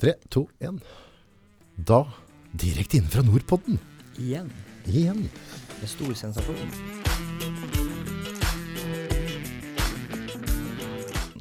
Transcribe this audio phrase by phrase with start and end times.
[0.00, 0.78] Tre, to, én.
[1.76, 2.02] Da
[2.56, 3.76] direkte inn fra Nordpodden.
[4.20, 4.48] Igjen.
[4.88, 5.26] Igjen.
[5.80, 6.70] Med stor sensasjon.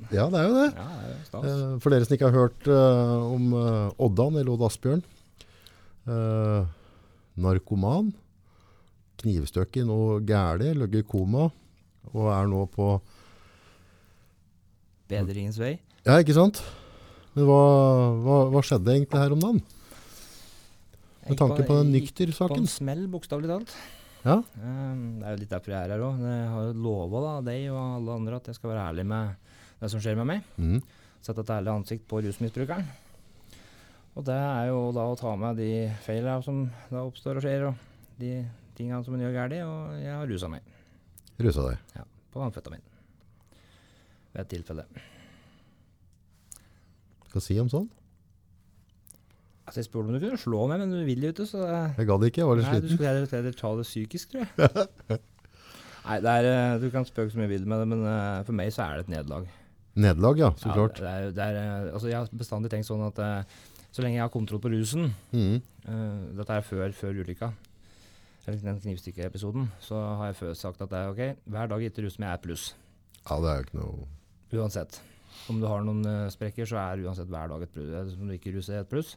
[0.10, 0.68] Ja, det er jo det.
[0.74, 1.46] Ja, det er stas.
[1.46, 5.04] Eh, For dere som ikke har hørt eh, om eh, Oddan eller Odd Asbjørn.
[6.10, 6.66] eh,
[7.40, 8.10] narkoman.
[9.22, 11.50] Knivstøkket noe gærlig, ligger i koma.
[12.12, 12.90] Og er nå på
[15.10, 15.76] Bedringens vei.
[16.06, 16.60] Ja, ikke sant?
[17.36, 17.60] Men hva,
[18.26, 19.62] hva, hva skjedde egentlig her om dagen?
[21.30, 22.56] Med tanke på den nykter-saken?
[22.56, 23.74] Gikk På en smell, bokstavelig talt.
[24.26, 24.40] Ja.
[24.60, 26.24] Um, det er jo litt derfor jeg er her òg.
[26.26, 29.92] Jeg har jo lova deg og alle andre at jeg skal være ærlig med det
[29.94, 30.50] som skjer med meg.
[30.60, 30.82] Mhm.
[31.20, 32.88] Sette et ærlig ansikt på rusmisbrukeren.
[34.18, 35.70] Og det er jo da å ta med de
[36.06, 38.34] feilene som da oppstår og skjer, og de
[38.76, 39.56] tingene som en gjør galt.
[39.68, 40.76] Og jeg har rusa meg
[41.40, 41.78] Rusa deg.
[41.96, 42.04] Ja.
[42.34, 42.82] på amfetamin.
[44.34, 44.86] Ved et tilfelle.
[47.30, 47.88] Skal si om sånn?
[49.70, 52.08] Altså, jeg spurte om du kunne slå meg, men du vil jo ikke, så Jeg
[52.10, 52.98] gadd ikke, jeg var litt Nei, du sliten.
[52.98, 55.20] skulle heller, heller ta det psykisk, tror jeg.
[56.10, 58.40] Nei, det er, eh, du kan spøke så mye du vil med det, men eh,
[58.48, 59.50] for meg så er det et nederlag.
[60.00, 60.50] Nederlag, ja.
[60.58, 60.98] Så Ja, klart.
[60.98, 63.22] det er, det er, eh, altså, jeg har bestandig tenkt sånn at
[63.94, 65.56] så lenge jeg har kontroll på rusen mm.
[65.90, 67.50] uh, Dette er før, før ulykka,
[68.46, 72.06] eller den knivstikkeepisoden, så har jeg før sagt at det er ok, hver dag etter
[72.06, 72.68] rusen jeg er pluss.
[73.26, 75.02] Ja, det er jo ikke noe Uansett.
[75.50, 77.90] Om du har noen uh, sprekker, så er uansett hver dag et pluss.
[77.94, 79.16] eh, Om du ikke ruser, et pluss.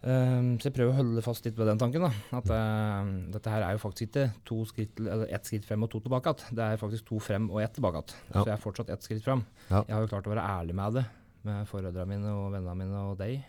[0.00, 2.06] Um, så jeg prøver å holde fast litt ved den tanken.
[2.06, 5.84] da, At uh, dette her er jo faktisk ikke to skritt, eller ett skritt frem
[5.84, 6.56] og to tilbake igjen.
[6.56, 8.14] Det er faktisk to frem og ett tilbake igjen.
[8.30, 8.38] Ja.
[8.38, 9.44] Så jeg er fortsatt ett skritt frem.
[9.68, 9.82] Ja.
[9.82, 11.04] Jeg har jo klart å være ærlig med det,
[11.50, 13.42] med foreldrene mine og vennene mine og deg.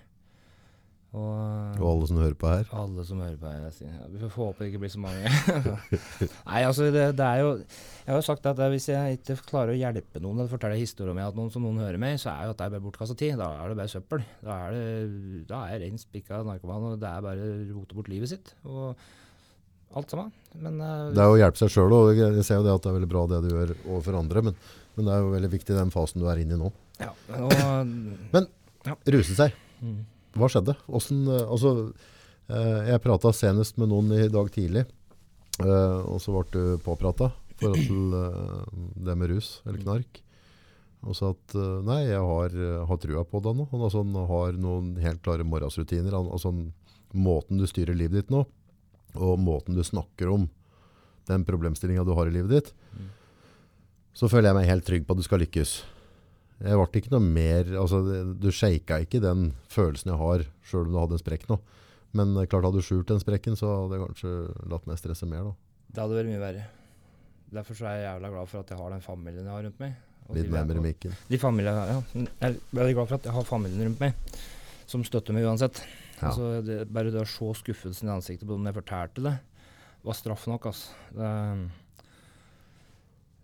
[1.12, 2.70] Og, Og alle som hører på her.
[2.72, 3.66] alle som hører på her.
[3.68, 5.32] jeg sier, ja, Vi får håpe det ikke blir så mange.
[6.48, 9.74] Nei, altså det, det er jo Jeg har jo sagt at hvis jeg ikke klarer
[9.74, 12.48] å hjelpe noen eller fortelle historier om at noen som noen hører meg, så er
[12.48, 13.36] jo at det er bare bortkasta tid.
[13.42, 14.24] Da er det bare søppel.
[14.40, 17.98] Da er, det, da er jeg rein spikka narkoman, og det er bare å rote
[18.00, 18.54] bort livet sitt.
[18.64, 18.96] Og
[20.00, 20.32] alt sammen.
[20.64, 22.86] Men uh, Det er jo å hjelpe seg sjøl, og jeg ser jo det at
[22.86, 24.46] det er veldig bra det du gjør overfor andre.
[24.48, 24.56] Men,
[24.96, 26.72] men det er jo veldig viktig den fasen du er inne i nå.
[27.04, 28.48] ja, og,
[29.12, 29.60] Ruse seg.
[29.84, 30.00] mm,
[30.38, 30.76] Hva skjedde?
[30.88, 31.72] Hvordan, eh, altså,
[32.50, 34.86] eh, jeg prata senest med noen i dag tidlig,
[35.60, 40.22] eh, og så ble du påprata i forhold til det med rus eller knark.
[41.04, 42.56] Og sa at nei, jeg har,
[42.86, 43.66] har trua på det nå.
[43.72, 46.14] Han altså, han har noen helt klare morgensrutiner.
[46.14, 46.52] Han- Altså,
[47.14, 48.46] måten du styrer livet ditt nå,
[49.16, 50.48] og måten du snakker om
[51.28, 53.10] den problemstillinga du har i livet ditt, Mm.
[54.14, 55.82] så føler jeg meg helt trygg på at du skal lykkes.
[56.62, 58.02] Jeg ble ikke noe mer, altså
[58.38, 61.58] Du shaka ikke den følelsen jeg har, sjøl om du hadde en sprekk nå.
[62.18, 64.36] Men eh, klart hadde du skjult den sprekken, så hadde jeg kanskje
[64.70, 65.50] latt meg stresse mer.
[65.50, 65.56] da.
[65.90, 66.70] det hadde vært mye verre.
[67.52, 69.84] Derfor så er jeg jævla glad for at jeg har den familien jeg har rundt
[69.84, 70.00] meg.
[70.32, 71.16] Litt nærmere mikken.
[71.28, 71.98] De har, ja.
[72.16, 74.38] Jeg er veldig glad for at jeg har familien rundt meg
[74.92, 75.82] som støtter meg uansett.
[76.20, 76.30] Ja.
[76.30, 79.36] Altså, det, bare det å se skuffelsen i ansiktet på dem jeg fortalte det,
[80.06, 80.68] var straff nok.
[80.72, 80.96] Altså.
[81.16, 81.32] Det,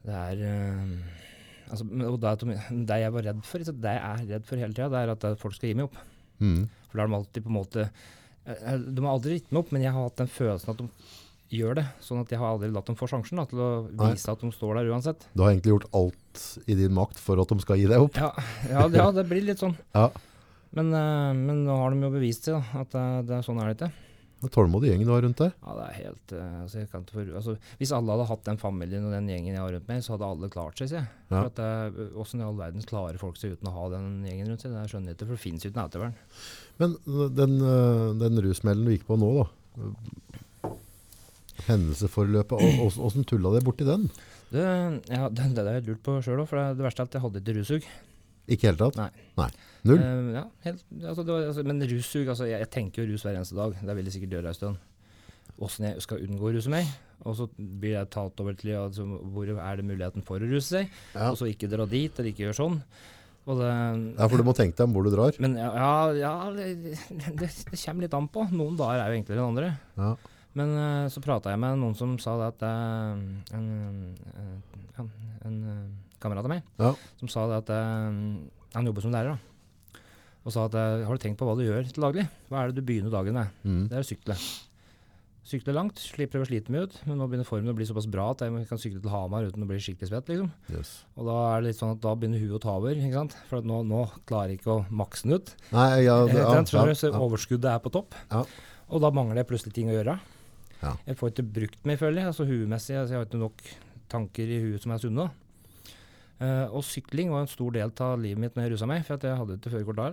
[0.08, 0.94] det er eh,
[1.70, 2.58] altså, og det,
[2.90, 5.28] det jeg var redd for, det jeg er redd for hele tida, det er at
[5.42, 6.02] folk skal gi meg opp.
[6.42, 6.68] Mm.
[6.88, 9.64] For da har de alltid på en måte eh, eh, De har aldri gitt meg
[9.64, 10.90] opp, men jeg har hatt den følelsen at de
[11.58, 11.86] gjør det.
[12.04, 14.14] Sånn at jeg har aldri latt dem få sjansen da, til å Nei.
[14.14, 15.28] vise at de står der uansett.
[15.34, 18.20] Du har egentlig gjort alt i din makt for at de skal gi deg opp.
[18.20, 18.32] Ja,
[18.70, 19.78] ja, ja det blir litt sånn.
[19.98, 20.10] Ja.
[20.78, 23.72] Men, eh, men nå har de jo bevist da, at det, det er sånn er
[23.72, 24.07] det ikke.
[24.38, 25.54] En tålmodig gjeng du har rundt deg.
[25.64, 29.16] Ja, det er helt eh, altså, for, altså, Hvis alle hadde hatt den familien og
[29.16, 31.10] den gjengen jeg har rundt meg, så hadde alle klart seg, sier jeg.
[31.32, 31.40] Ja.
[31.40, 34.52] For at eh, Hvordan i all verden klarer folk seg uten å ha den gjengen
[34.52, 34.76] rundt seg?
[34.76, 36.18] Det skjønner jeg ikke, for det fins noe ettervern.
[36.78, 37.58] Men øh, den,
[38.22, 39.48] den rusmellen du gikk på nå, da.
[41.68, 44.06] Hendelsesforløpet, åssen tulla det borti den?
[44.54, 44.64] Det,
[45.10, 47.18] ja, det, det har jeg lurt på sjøl òg, for det, det verste er at
[47.18, 47.90] jeg hadde ikke russug.
[48.48, 49.00] Ikke i hele tatt?
[49.38, 49.50] Nei.
[49.88, 50.02] Null?
[50.02, 53.26] Uh, ja, helt, altså, det var, altså, men russug altså, jeg, jeg tenker jo rus
[53.26, 53.76] hver eneste dag.
[53.90, 54.80] Det vil jeg sikkert gjøre en stund.
[55.64, 56.90] Åssen jeg skal unngå å ruse meg.
[57.28, 60.68] Og så blir jeg tatt over til altså, hvor er det muligheten for å ruse
[60.70, 60.98] seg.
[61.16, 61.32] Ja.
[61.32, 62.80] Og så ikke dra dit, eller ikke gjøre sånn.
[63.48, 63.68] Og det,
[64.18, 65.38] ja, for du må tenke deg om hvor du drar.
[65.44, 66.98] Men ja, ja, det,
[67.40, 68.44] det, det kommer litt an på.
[68.52, 69.70] Noen dager er jo enklere enn andre.
[69.96, 70.16] Ja.
[70.58, 73.68] Men eh, så prata jeg med noen som sa det at eh, en,
[75.00, 75.10] en,
[75.48, 75.58] en
[76.24, 76.94] kamerat av meg Ja.
[77.20, 78.40] som sa det at uh,
[78.78, 79.36] han jobber som lærer.
[79.38, 80.02] da.
[80.48, 82.24] Og sa at eh, har du tenkt på hva du gjør til daglig?
[82.48, 83.50] Hva er det du begynner dagen med?
[83.68, 83.82] Mm.
[83.92, 84.36] Det er å sykle.
[85.48, 88.30] Sykle langt, slipper å slite meg ut, men nå begynner formen å bli såpass bra
[88.34, 90.28] at jeg kan sykle til Hamar uten å bli skikkelig svett.
[90.32, 90.50] liksom.
[90.72, 90.90] Yes.
[91.16, 92.96] Og da er det litt sånn at da begynner huet å ta over.
[92.96, 93.36] ikke sant?
[93.48, 95.54] For nå, nå klarer jeg ikke å makse den ut.
[95.72, 97.12] Nei, ja, det, ja, ja, ja.
[97.28, 98.16] Overskuddet er på topp.
[98.32, 98.44] Ja.
[98.92, 100.18] Og da mangler jeg plutselig ting å gjøre.
[100.82, 100.94] Ja.
[101.08, 102.32] Jeg får ikke brukt meg, føler jeg.
[102.32, 102.96] altså Huemessig.
[103.00, 103.64] Altså, jeg har ikke nok
[104.12, 105.30] tanker i huet som er sunne.
[106.38, 109.18] Eh, og sykling var en stor del av livet mitt når jeg rusa meg, for
[109.18, 110.10] at jeg hadde ikke førerkort da.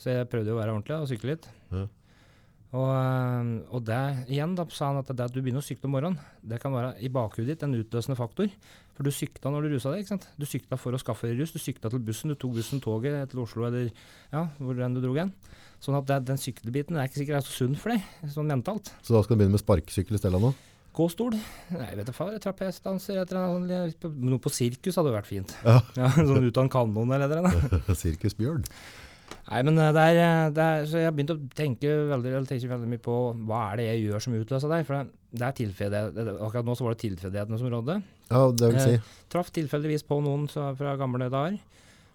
[0.00, 1.50] Så jeg prøvde å være ordentlig og sykle litt.
[1.72, 1.88] Ja.
[2.72, 4.00] Og, eh, og det
[4.32, 6.72] igjen da sa han at det at du begynner å sykle om morgenen, det kan
[6.72, 8.48] være i bakhudet ditt en utløsende faktor.
[8.96, 10.02] For du sykla når du rusa deg.
[10.02, 10.26] ikke sant?
[10.40, 11.52] Du sykla for å skaffe deg rus.
[11.52, 13.88] Du sykla til bussen, du tok bussen, toget til Oslo eller
[14.32, 15.32] ja, hvor enn du dro hen.
[15.82, 18.92] Sånn at det, den sykkelbiten er ikke sikkert er så sunn for deg, sånn mentalt.
[19.02, 20.52] Så da skal du begynne med sparkesykkel i stedet nå?
[20.92, 21.36] Gåstol?
[21.72, 22.36] Nei, vet du faen.
[22.42, 23.22] Trapesdanser.
[23.32, 25.54] Noe på sirkus hadde vært fint.
[25.64, 25.78] Ja.
[26.00, 27.80] ja sånn ut av en kanon eller noe.
[28.02, 28.66] Sirkusbjørn.
[29.48, 32.34] Nei, men eh, det er, eh, det er, så jeg har begynt å tenke veldig,
[32.48, 33.16] tenke veldig mye på
[33.48, 34.84] hva er det jeg gjør som utløser deg.
[34.88, 36.32] For det, det er tilfeldighet.
[36.36, 37.98] Akkurat nå så var det tilfeldighetene som rådde.
[38.28, 39.16] Ja, det vil si.
[39.32, 41.56] Traff tilfeldigvis på noen fra gamle dager.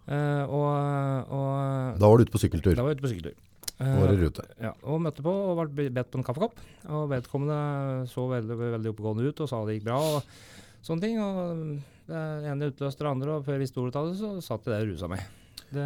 [0.08, 2.78] Eh, og, og Da var du ute på sykkeltur.
[2.78, 3.36] da var jeg ute på sykkeltur.
[3.78, 4.44] Var i rute.
[4.58, 6.62] ja, og møtte på og ble bedt på en kaffekopp.
[6.90, 10.32] Og vedkommende så veldig, veldig oppegående ut og sa det gikk bra og
[10.88, 11.20] sånne ting.
[11.22, 14.66] Og det ene utløste det andre, og før jeg visste ordet av det, så satt
[14.66, 15.28] jeg der og rusa meg.
[15.68, 15.86] Det,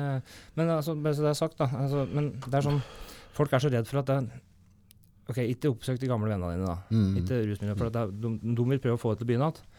[0.55, 1.67] men altså, det er sagt, da.
[1.81, 2.83] Altså, men det er sånn
[3.31, 4.17] Folk er så redd for at det
[5.31, 6.77] OK, ikke oppsøk de gamle vennene dine, da.
[6.91, 7.13] Mm.
[7.21, 9.77] Ikke rusmiddel, for er, de, de vil prøve å få det til å begynne igjen.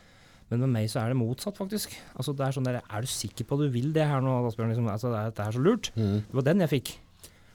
[0.53, 1.95] Men med meg så er det motsatt, faktisk.
[2.17, 4.35] Altså, det Er sånn der, er du sikker på at du vil det her nå,
[4.49, 4.73] Asbjørn?
[4.73, 5.91] Liksom, altså, det er, det er så lurt.
[5.97, 6.19] Mm.
[6.29, 6.93] Det var den jeg fikk.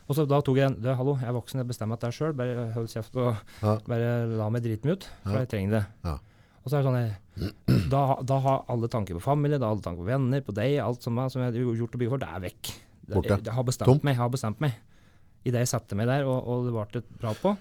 [0.07, 0.75] Og så da tok jeg.
[0.80, 2.33] Du, hallo, jeg er voksen, jeg bestemmer dette sjøl.
[2.38, 3.74] Bare hold kjeft og Ja.
[3.88, 5.83] bare la meg drite meg ut, for jeg trenger det.
[6.07, 6.18] Ja.
[6.63, 9.83] Og så er det sånn da, da har alle tanker på familie, da har alle
[9.86, 12.27] tanker på venner, på deg, alt som, som jeg har gjort og bygd for, det
[12.33, 12.71] er vekk.
[13.07, 13.30] Det, Borte.
[13.36, 14.00] jeg, jeg har bestemt Tom.
[14.04, 14.15] meg.
[14.18, 14.74] Jeg har bestemt meg.
[15.48, 17.54] Idet jeg satte meg der, og, og det ble et prat på.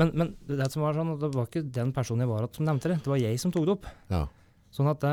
[0.00, 2.64] Men, men det som var sånn, det var ikke den personen jeg var at som
[2.68, 3.88] nevnte det, det var jeg som tok det opp.
[4.12, 4.22] Ja.
[4.72, 5.12] Sånn at det,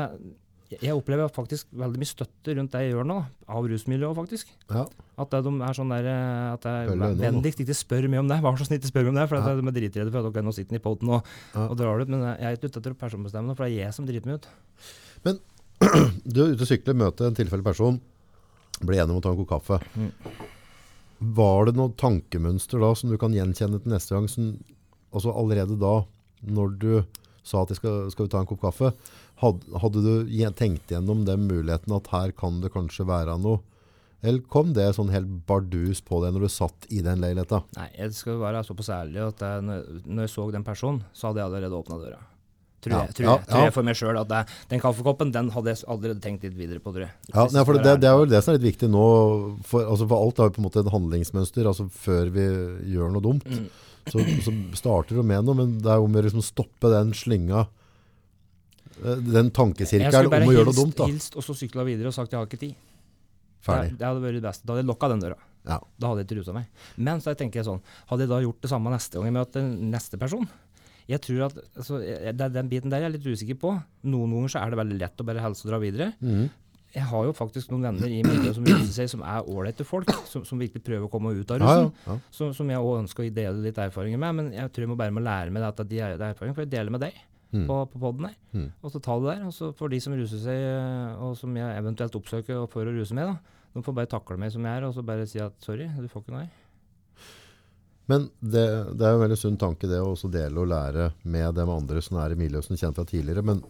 [0.70, 3.16] jeg opplever faktisk veldig mye støtte rundt det jeg gjør nå,
[3.48, 4.48] av rusmiljøet faktisk.
[4.72, 4.86] ja.
[5.16, 6.64] At det, de er sånn der, eh, at
[6.98, 7.10] nå.
[7.20, 8.40] vennligst ikke spør meg om det.
[8.42, 9.28] Vær så snill, ikke spør meg om det.
[9.28, 9.54] For Ja.
[9.54, 11.22] de er dritredde for at ok, nå sitter i poten og,
[11.54, 11.68] Ja.
[11.68, 12.08] og drar det ut.
[12.10, 14.26] Men jeg er ikke ute etter å personbestemme noe, for det er jeg som driter
[14.26, 14.48] meg ut.
[16.24, 18.00] Du er ute og sykler, møter en tilfeldig person,
[18.82, 19.78] blir enig om å ta en kopp kaffe.
[19.94, 20.10] Mm.
[21.36, 24.26] Var det noe tankemønster da som du kan gjenkjenne til neste gang?
[24.30, 24.48] Som,
[25.12, 26.04] altså allerede da,
[26.42, 27.04] når du
[27.44, 28.90] sa at de skal, skal vi ta en kopp kaffe,
[29.42, 33.60] hadde, hadde du tenkt gjennom den muligheten at her kan det kanskje være noe?
[34.24, 37.60] Eller kom det sånn helt bardus på deg når du satt i den leiligheta?
[37.76, 41.42] Nei, jeg skal være såpass ærlig at jeg, når, jeg så den personen, så hadde
[41.42, 42.22] jeg allerede åpna døra.
[42.84, 43.66] Tror Ja, jeg, tror ja, jeg, tror ja.
[43.68, 44.40] jeg for meg sjøl at det,
[44.72, 47.12] den kaffekoppen den hadde jeg allerede tenkt litt videre på, tror jeg.
[47.34, 49.04] Ja, nei, for det, det er jo det som er litt viktig nå.
[49.68, 51.68] For, altså for alt har jo på en måte et handlingsmønster.
[51.68, 52.44] altså Før vi
[52.94, 53.68] gjør noe dumt, Mm.
[54.10, 55.56] Så, så starter du med noe.
[55.62, 57.66] Men det er om å liksom stoppe den slynga,
[59.02, 60.96] eh, den tankesirkelen om å gjøre noe dumt.
[60.98, 61.08] da.
[61.10, 62.74] hilst og så sykla videre og sagt jeg har ikke tid.
[62.74, 63.94] Det, Ferdig.
[63.96, 64.66] det hadde vært det beste.
[64.66, 65.38] Da hadde jeg lokka den døra.
[65.64, 65.78] Ja.
[65.96, 66.66] Da hadde jeg ikke rusa meg.
[67.00, 67.80] Men så tenker jeg sånn,
[68.10, 70.44] hadde jeg da gjort det samme neste gang jeg møter neste person?
[71.08, 71.98] Jeg tror at, altså,
[72.32, 73.72] Den biten der er jeg litt usikker på.
[74.08, 76.12] Noen ganger så er det veldig lett å bare helse og dra videre.
[76.20, 76.46] Mhm.
[76.94, 80.10] Jeg har jo faktisk noen venner i miljøet som ruser seg som er ålreite folk,
[80.30, 81.88] som, som virkelig prøver å komme ut av rusen.
[82.06, 82.18] ja, ja.
[82.30, 84.34] Som, som jeg òg ønsker å dele litt erfaringer med.
[84.38, 86.70] Men jeg tror jeg må bare må lære meg at de erfaringene, er for jeg
[86.76, 87.22] deler med deg
[87.54, 87.68] Mm.
[87.68, 88.32] på, på poden her.
[88.50, 88.64] Mm.
[88.82, 89.42] Og så ta det der.
[89.46, 92.94] Og så for de som ruser seg, eh, og som jeg eventuelt oppsøker for å
[92.96, 95.38] ruse med, da, de får bare takle meg som jeg er, og så bare si
[95.38, 96.48] at sorry, du får ikke noe.
[98.10, 98.64] Men det,
[98.98, 101.64] det er jo en veldig sunn tanke det å også dele og lære med de
[101.76, 103.44] andre som er i miljøet som du kjenner fra tidligere.
[103.46, 103.62] Men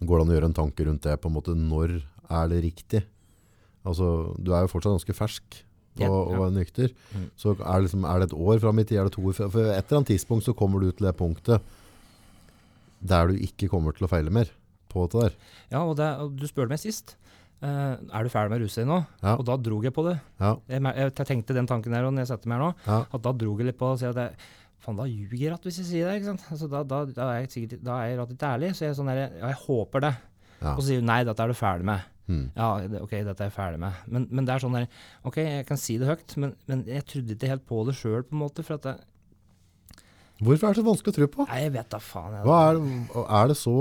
[0.00, 2.64] går det an å gjøre en tanke rundt det på en måte når er det
[2.64, 3.02] riktig?
[3.86, 5.62] Altså, du er jo fortsatt ganske fersk
[5.96, 6.12] Ja, ja.
[6.12, 6.92] og er nykter.
[7.14, 7.28] Mm.
[7.40, 8.98] Så er det, liksom, er det et år fram i tid?
[9.00, 9.36] Er det to år?
[9.38, 11.74] For et eller annet tidspunkt så kommer du til det punktet
[13.06, 14.50] der du ikke kommer til å feile mer
[14.92, 15.38] på dette der.
[15.70, 17.14] Ja, og, det, og du spurte meg sist.
[17.62, 18.98] Uh, er du ferdig med å ruse deg nå?
[19.22, 19.36] Ja.
[19.38, 20.18] Og da drog jeg på det.
[20.42, 23.24] Ja, Jeg, jeg, tenkte den tanken og når jeg setter meg her nå, ja, at
[23.24, 24.26] da drog jeg litt på det
[24.76, 26.18] jeg, faen, da ljuger jeg hvis jeg sier det.
[26.20, 26.44] ikke sant?
[26.52, 28.70] Altså, da, da, da er jeg sikkert, da er jeg rett litt ærlig.
[28.76, 30.12] Så jeg er sånn der, ja, jeg håper det.
[30.60, 30.74] ja.
[30.76, 32.12] Og så sier hun nei, dette er du ferdig med.
[32.26, 32.44] Mm.
[32.58, 33.98] Ja, det, ok, dette er jeg ferdig med.
[34.10, 34.86] Men, men det er sånn der,
[35.30, 38.24] ok, jeg kan si det høyt, men, men jeg trodde ikke helt på det sjøl,
[38.26, 38.64] på en måte.
[38.66, 39.04] For at jeg,
[40.42, 41.44] Hvorfor er det så vanskelig å tro på?
[41.48, 42.34] nei, jeg vet da faen.
[42.36, 43.76] Jeg, Hva er, det- er det så,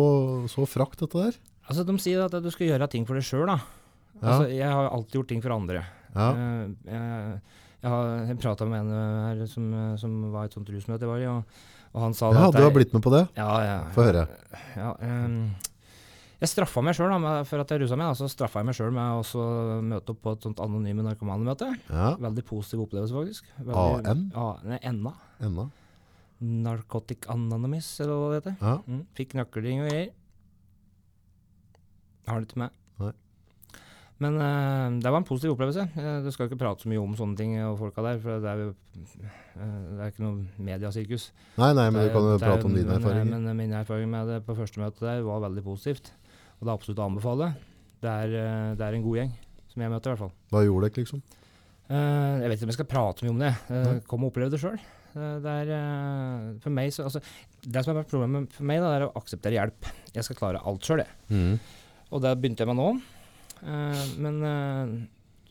[0.53, 1.39] så frakt dette der?
[1.67, 3.57] Altså, de sier at du skal gjøre ting for deg sjøl, da.
[4.21, 4.27] Ja.
[4.29, 5.81] Altså, jeg har alltid gjort ting for andre.
[6.15, 6.27] Ja.
[6.31, 7.41] Eh, jeg,
[7.85, 11.05] jeg, har, prata med en eh, her som, eh, som var i et sånt rusmøte
[11.05, 11.61] jeg var i, og,
[11.93, 13.23] og han sa Ja, at du har jeg- blitt med på det?
[13.37, 13.77] Ja, ja.
[13.93, 14.25] Få høre.
[14.75, 15.37] Ja, um,
[16.41, 17.13] jeg straffa meg sjøl
[17.47, 18.11] for at jeg rusa meg.
[18.19, 19.45] Så straffa jeg meg sjøl med å
[19.85, 21.69] møte opp på et sånt anonyme narkomanemøte.
[21.87, 23.47] Ja, Veldig positiv opplevelse, faktisk.
[23.61, 24.25] Veldig, AN?
[24.35, 25.13] Ja, nei, NA.
[25.47, 25.69] enda.
[26.41, 28.57] Narcotic Anonymous, eller hva det heter.
[28.59, 28.75] Ja.
[28.91, 29.05] Mm.
[29.15, 30.11] Fikk nøkkelring og greier.
[32.27, 32.75] Har det ikke med.
[32.99, 33.13] Nei.
[34.23, 35.89] Men uh, det var en positiv opplevelse.
[35.97, 38.47] Uh, du skal ikke prate så mye om sånne ting og folka der, for det
[38.51, 41.29] er jo uh, det er ikke noe mediasirkus.
[41.59, 43.27] Nei, nei, men du kan jo er- prate om dine erfaringer.
[43.27, 46.13] Men, men min erfaring med det på første møte der var veldig positivt.
[46.55, 47.49] Og det er absolutt å anbefale.
[48.05, 49.31] Det er, eh, det er en god gjeng,
[49.71, 50.35] som jeg møter i hvert fall.
[50.53, 51.23] Hva gjorde dere, liksom?
[51.85, 53.51] Eh, jeg vet ikke om jeg skal prate mye om det.
[54.07, 54.79] Kom og opplev det sjøl.
[55.15, 57.21] det er eh, for meg så altså,
[57.63, 59.91] Det som har vært problemet for meg, da, er å akseptere hjelp.
[60.15, 61.19] Jeg skal klare alt sjøl, jeg.
[61.31, 61.59] Mm.
[62.15, 62.89] Og det begynte jeg med nå.
[63.65, 64.95] Eh, men eh,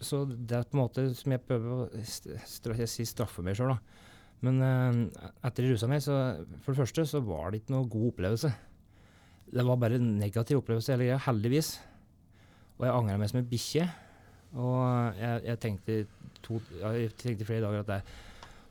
[0.05, 3.57] Så det er på en måte som jeg prøver å st stra si straffe meg
[3.59, 4.03] sjøl, da.
[4.45, 5.01] Men eh,
[5.49, 6.19] etter jeg rusa meg, så
[6.65, 8.53] for det første så var det ikke noe god opplevelse.
[9.55, 11.75] Det var bare en negativ opplevelse hele greia, heldigvis.
[12.79, 13.87] Og jeg angra meg som en bikkje.
[14.55, 15.99] Og jeg, jeg tenkte
[16.45, 18.01] to, jeg tenkte flere dager at det,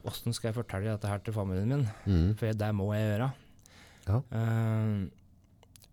[0.04, 1.84] Åssen skal jeg fortelle dette her til familien min?
[2.04, 2.32] Mm.
[2.36, 3.30] For det må jeg gjøre.
[4.04, 4.18] Ja.
[4.36, 4.90] Eh,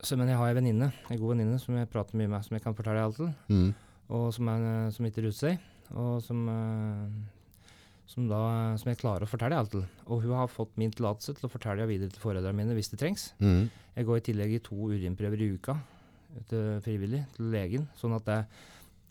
[0.02, 2.56] så, men jeg har ei venninne, en god venninne som jeg prater mye med, som
[2.56, 3.28] jeg kan fortelle alt til.
[3.52, 3.68] Mm.
[4.16, 5.68] Og som, er, eh, som ikke ruser seg.
[5.90, 7.74] Og som, eh,
[8.10, 8.40] som, da,
[8.80, 9.84] som jeg klarer å fortelle alt til.
[10.08, 13.00] Og hun har fått min tillatelse til å fortelle videre til foreldrene mine hvis det
[13.02, 13.30] trengs.
[13.42, 13.68] Mm.
[13.98, 15.76] Jeg går i tillegg i to urinprøver i uka
[16.50, 17.86] til frivillig til legen.
[18.00, 18.66] Sånn at jeg,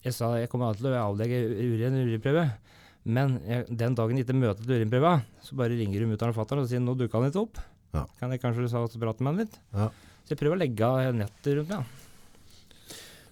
[0.07, 2.45] jeg sa jeg kommer alltid til å avlegge urin urinprøve.
[3.09, 6.39] Men jeg, den dagen jeg ikke møter til urinprøva, så bare ringer hun mutter'n og
[6.41, 7.61] fatter'n og sier nå dukker han ikke opp.
[7.95, 8.03] Ja.
[8.19, 8.67] Kan jeg kanskje
[9.01, 9.55] prate med han litt?
[9.73, 9.87] Ja.
[10.29, 11.87] Så jeg prøver å legge av nettet rundt meg.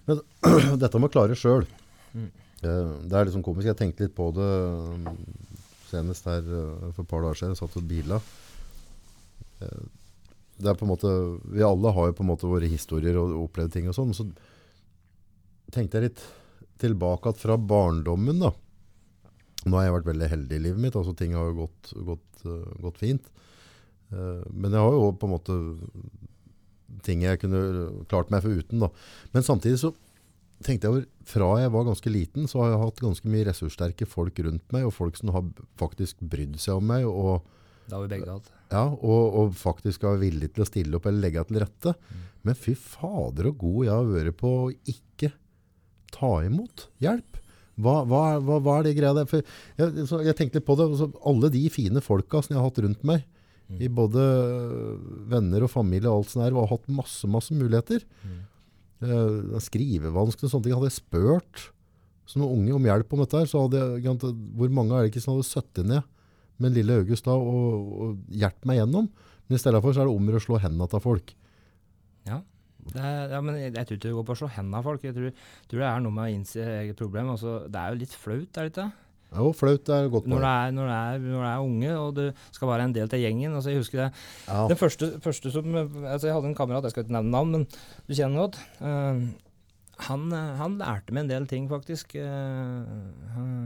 [0.82, 1.62] Dette med å klare sjøl.
[2.10, 2.30] Mm.
[2.58, 3.68] det er liksom komisk.
[3.68, 4.48] Jeg tenkte litt på det
[4.98, 5.06] um,
[5.86, 7.54] senest her uh, for et par dager siden.
[7.54, 8.18] Jeg satt og bila.
[9.62, 9.84] Eh,
[10.58, 11.10] det er på en måte
[11.54, 14.10] Vi alle har jo på en måte våre historier og opplevd ting og sånn.
[14.10, 14.26] Så
[15.70, 16.24] tenkte jeg litt
[16.82, 18.50] tilbake at fra barndommen, da.
[19.70, 20.98] Nå har jeg vært veldig heldig i livet mitt.
[20.98, 22.42] altså Ting har jo gått, gått,
[22.82, 23.30] gått fint.
[24.10, 25.62] Eh, men jeg har jo på en måte
[27.04, 28.82] ting jeg kunne klart meg foruten.
[28.82, 28.90] da.
[29.34, 29.92] Men samtidig så
[30.64, 34.08] tenkte jeg over, fra jeg var ganske liten, så har jeg hatt ganske mye ressurssterke
[34.10, 35.46] folk rundt meg, og folk som har
[35.78, 37.44] faktisk brydd seg om meg, og,
[37.86, 38.50] Det har vi begge hatt.
[38.72, 41.94] ja, og, og faktisk er villig til å stille opp eller legge til rette.
[42.46, 45.32] Men fy fader og god jeg har vært på å ikke
[46.14, 47.38] ta imot hjelp.
[47.78, 49.42] Hva, hva, hva, hva er det greia der?
[49.78, 50.88] Jeg, så jeg tenkte litt på det.
[50.90, 53.22] altså, alle de fine folka som jeg har hatt rundt meg,
[53.76, 54.22] i både
[55.28, 58.04] venner og familie og alt sånt her, og har hatt masse, masse muligheter.
[58.24, 58.38] Mm.
[59.04, 60.76] Eh, skrivevansker og sånne ting.
[60.78, 61.66] Hadde jeg spurt
[62.28, 64.24] som unge om hjelp om dette her, så hadde jeg, gant,
[64.58, 66.14] hvor mange er det ikke som hadde søttet ned
[66.58, 69.10] med lille August da og, og hjulpet meg gjennom?
[69.48, 71.32] Men i stedet for så er det om å slå hendene av folk.
[72.28, 72.42] Ja.
[72.88, 74.88] Det er, ja, men jeg, jeg tror ikke det går på å slå hendene av
[74.88, 75.04] folk.
[75.04, 77.32] Jeg tror, tror det er noe med å innse eget problem.
[77.34, 78.88] Altså, det er jo litt flaut, er det ikke?
[79.28, 79.36] Det?
[79.36, 81.66] er jo flaut det er godt Når det, er, når, det er, når det er
[81.66, 82.22] unge og du
[82.56, 83.54] skal være en del til gjengen.
[83.54, 84.08] Altså, jeg husker det.
[84.48, 84.62] Ja.
[84.70, 87.66] Den første, første som altså Jeg hadde en kamerat, jeg skal ikke nevne navn, men
[88.08, 88.58] du kjenner godt.
[88.80, 89.28] Uh,
[90.08, 92.14] han, han lærte meg en del ting, faktisk.
[92.16, 92.86] Uh,
[93.34, 93.56] han,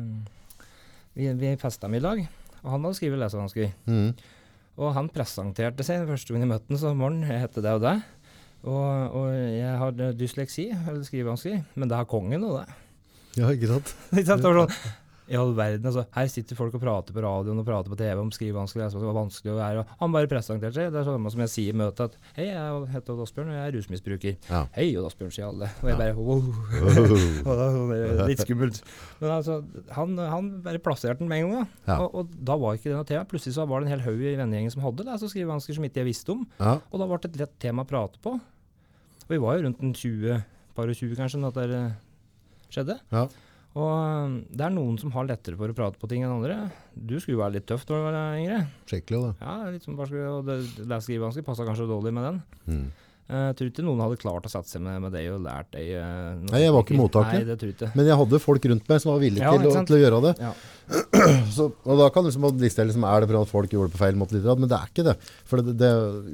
[1.14, 2.24] vi, vi festa med i lag,
[2.62, 3.74] og han hadde skrevet lesevansker.
[3.86, 4.14] Mm.
[4.80, 7.84] Og han presenterte seg første gang jeg møtte ham, så morgen, jeg heter det og
[7.84, 7.96] det.
[8.62, 12.66] Og, og jeg har dysleksi, eller skrivevansker, men det har kongen og det.
[13.40, 13.94] ja, ikke sant?
[14.16, 14.44] Ikke sant?
[14.44, 14.92] Det var sånn,
[15.32, 18.20] i all verden, altså, Her sitter folk og prater på radioen og prater på TV
[18.20, 20.90] om skrivevansker, det var vanskelig å være han bare presenterte seg.
[20.92, 23.56] Det er samme som jeg sier i møtet at Hei, jeg heter Odd Asbjørn, og
[23.56, 24.36] jeg er rusmisbruker.
[24.50, 24.62] Ja.
[24.76, 25.68] Hei, Odd Asbjørn, sier alle.
[25.80, 26.42] Og jeg bare wow.
[27.72, 28.80] Sånn, eh, litt skummelt.
[29.20, 29.58] Men altså,
[29.96, 31.68] han, han bare plasserte den med en gang.
[31.68, 31.92] Da.
[31.92, 31.98] Ja.
[32.04, 33.28] Og, og da var ikke det noe tema.
[33.30, 35.86] Plutselig så var det en hel haug i vennegjengen som hadde lese- og skrivevansker som
[35.88, 36.44] ikke jeg visste om.
[36.58, 36.76] Ja.
[36.90, 38.36] Og da ble det et lett tema å prate på.
[39.22, 40.42] Og vi var jo rundt en 20,
[40.76, 41.82] par og 20 kanskje, når dette
[42.72, 42.98] skjedde.
[43.14, 43.26] Ja.
[43.72, 46.58] Og um, det er noen som har lettere for å prate på ting enn andre.
[46.92, 48.58] Du skulle jo være litt tøff da du var yngre.
[48.90, 49.30] Skikkelig, da.
[49.40, 52.42] Ja, litt som bare og det, lese-skrivevansker passa kanskje dårlig med den.
[52.68, 52.84] Mm.
[53.32, 55.86] Jeg tror ikke noen hadde klart å sette seg med, med deg og lært deg
[55.94, 57.38] uh, Nei, jeg var ikke mottaker.
[57.38, 57.88] Nei, det tror jeg ikke.
[57.96, 60.18] Men jeg hadde folk rundt meg som var villige Ja, til, å, til å gjøre
[60.26, 60.32] det.
[60.42, 60.50] Ja.
[61.56, 64.02] Så, og da kan liksom liste liksom, er det fordi at folk gjorde det på
[64.02, 65.16] feil måte, litt, men det er ikke det.
[65.48, 65.90] For det, det,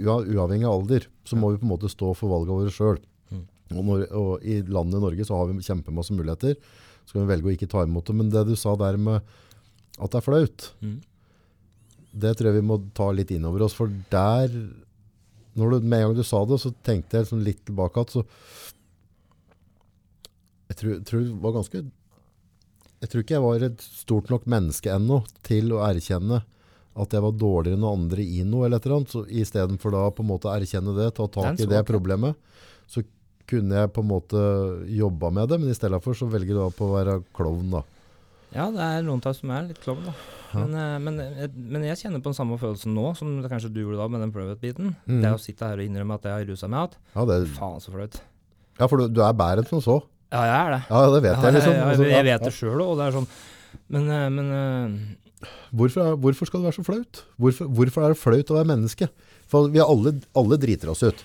[0.09, 2.99] ua- uavhengig av alder, så må vi på en måte stå for valgene våre sjøl.
[3.30, 3.45] Mm.
[3.76, 6.59] Og, når, og i landet Norge så har vi kjempemasse muligheter.
[7.09, 8.17] Så kan vi velge å ikke ta imot det.
[8.19, 9.23] Men det du sa der med
[9.99, 10.99] at det er flaut, Mm.
[12.12, 13.73] det tror jeg vi må ta litt innover oss.
[13.75, 14.53] For der,
[15.57, 18.12] når du, med en gang du sa det, så tenkte jeg liksom litt tilbake at
[18.12, 18.25] så
[20.69, 21.81] Jeg tror, tror det var ganske
[23.00, 26.43] Jeg tror ikke jeg var et stort nok menneske ennå til å erkjenne
[26.99, 29.12] at jeg var dårligere enn andre i noe, eller et eller annet.
[29.15, 29.95] Så istedenfor
[30.27, 32.35] måte erkjenne det, ta tak i det problemet,
[32.91, 33.05] så
[33.49, 34.40] kunne jeg på en måte
[34.93, 37.71] jobba med det, men i stedet for så velger du da på å være klovn,
[37.73, 37.83] da.
[38.55, 40.14] ja, det er noen av oss som er litt klovn, da.
[40.52, 40.62] Ja.
[40.64, 43.83] Men, eh, men, jeg- men jeg kjenner på den samme følelsen nå som kanskje du
[43.83, 44.95] gjorde da med den private-biten.
[45.07, 45.21] Mm.
[45.21, 46.97] Det å sitte her og innrømme at jeg har rusa meg igjen.
[47.17, 48.21] Ja, det, Faen så flaut.
[48.81, 49.99] ja for du, du er bedre enn som så.
[50.33, 50.83] Ja, jeg er det.
[50.88, 51.73] Ja, det vet Ja, jeg liksom.
[51.73, 53.28] jeg, Altså, jeg, jeg vet det sjøl òg, det er sånn
[53.88, 57.21] Men, eh, men eh, Hvorfor, er, hvorfor skal det være så flaut?
[57.38, 59.09] Hvorfor, hvorfor er det flaut å være menneske?
[59.49, 61.21] For vi alle, alle driter oss ut.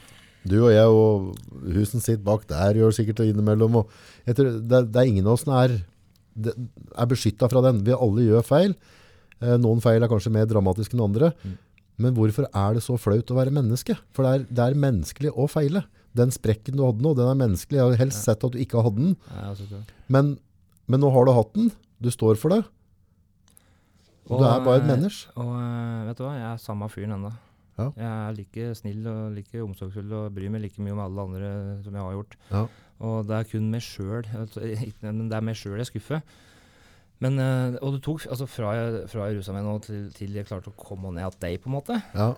[0.50, 1.34] Du og jeg og
[1.76, 3.82] husen sitt bak der gjør sikkert det innimellom.
[3.82, 5.80] Og jeg tror, det, det er ingen av oss som er
[6.34, 6.54] det
[6.98, 7.84] er beskytta fra den.
[7.86, 8.74] Vi alle gjør feil.
[9.44, 11.32] Eh, noen feil er kanskje mer dramatiske enn andre.
[11.44, 11.58] Mm.
[12.04, 13.96] Men hvorfor er det så flaut å være menneske?
[14.16, 15.86] For det er, det er menneskelig å feile.
[16.18, 17.80] Den sprekken du hadde nå, den er menneskelig.
[17.80, 19.84] Jeg har helst sett at du ikke hadde den.
[20.14, 20.36] Men,
[20.90, 21.72] men nå har du hatt den.
[22.04, 22.64] Du står for det.
[24.30, 25.34] Og du er bare et eh, menneske.
[25.38, 27.34] Og eh, vet du hva, jeg er samme fyren ennå.
[27.80, 27.89] Ja.
[27.98, 31.51] Jeg er like snill og like omsorgsfull og bryr meg like mye om alle andre
[31.86, 32.38] som jeg har gjort.
[32.51, 32.63] Ja.
[33.03, 34.27] Og det er kun meg sjøl
[35.01, 36.22] Men det er meg sjøl jeg skuffer.
[37.24, 40.34] Men, eh, og det tok altså fra jeg, fra jeg rusa meg nå til, til
[40.36, 42.00] jeg klarte å komme ned til deg, på en måte.
[42.18, 42.34] Ja.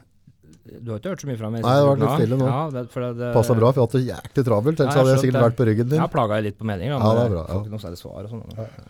[0.65, 1.63] Du har ikke hørt så mye fra meg?
[1.65, 2.45] Nei, det har vært litt stille nå.
[2.49, 4.81] Ja, det, for det, det, Passa bra, for jeg har hatt det jæklig travelt.
[4.81, 5.99] Ellers Ja, hadde jeg sikkert vært på ryggen din.
[6.01, 8.29] Jeg plaga litt på meldinga, men Ja, er jeg får ikke noe særlig svar og
[8.33, 8.43] sånn.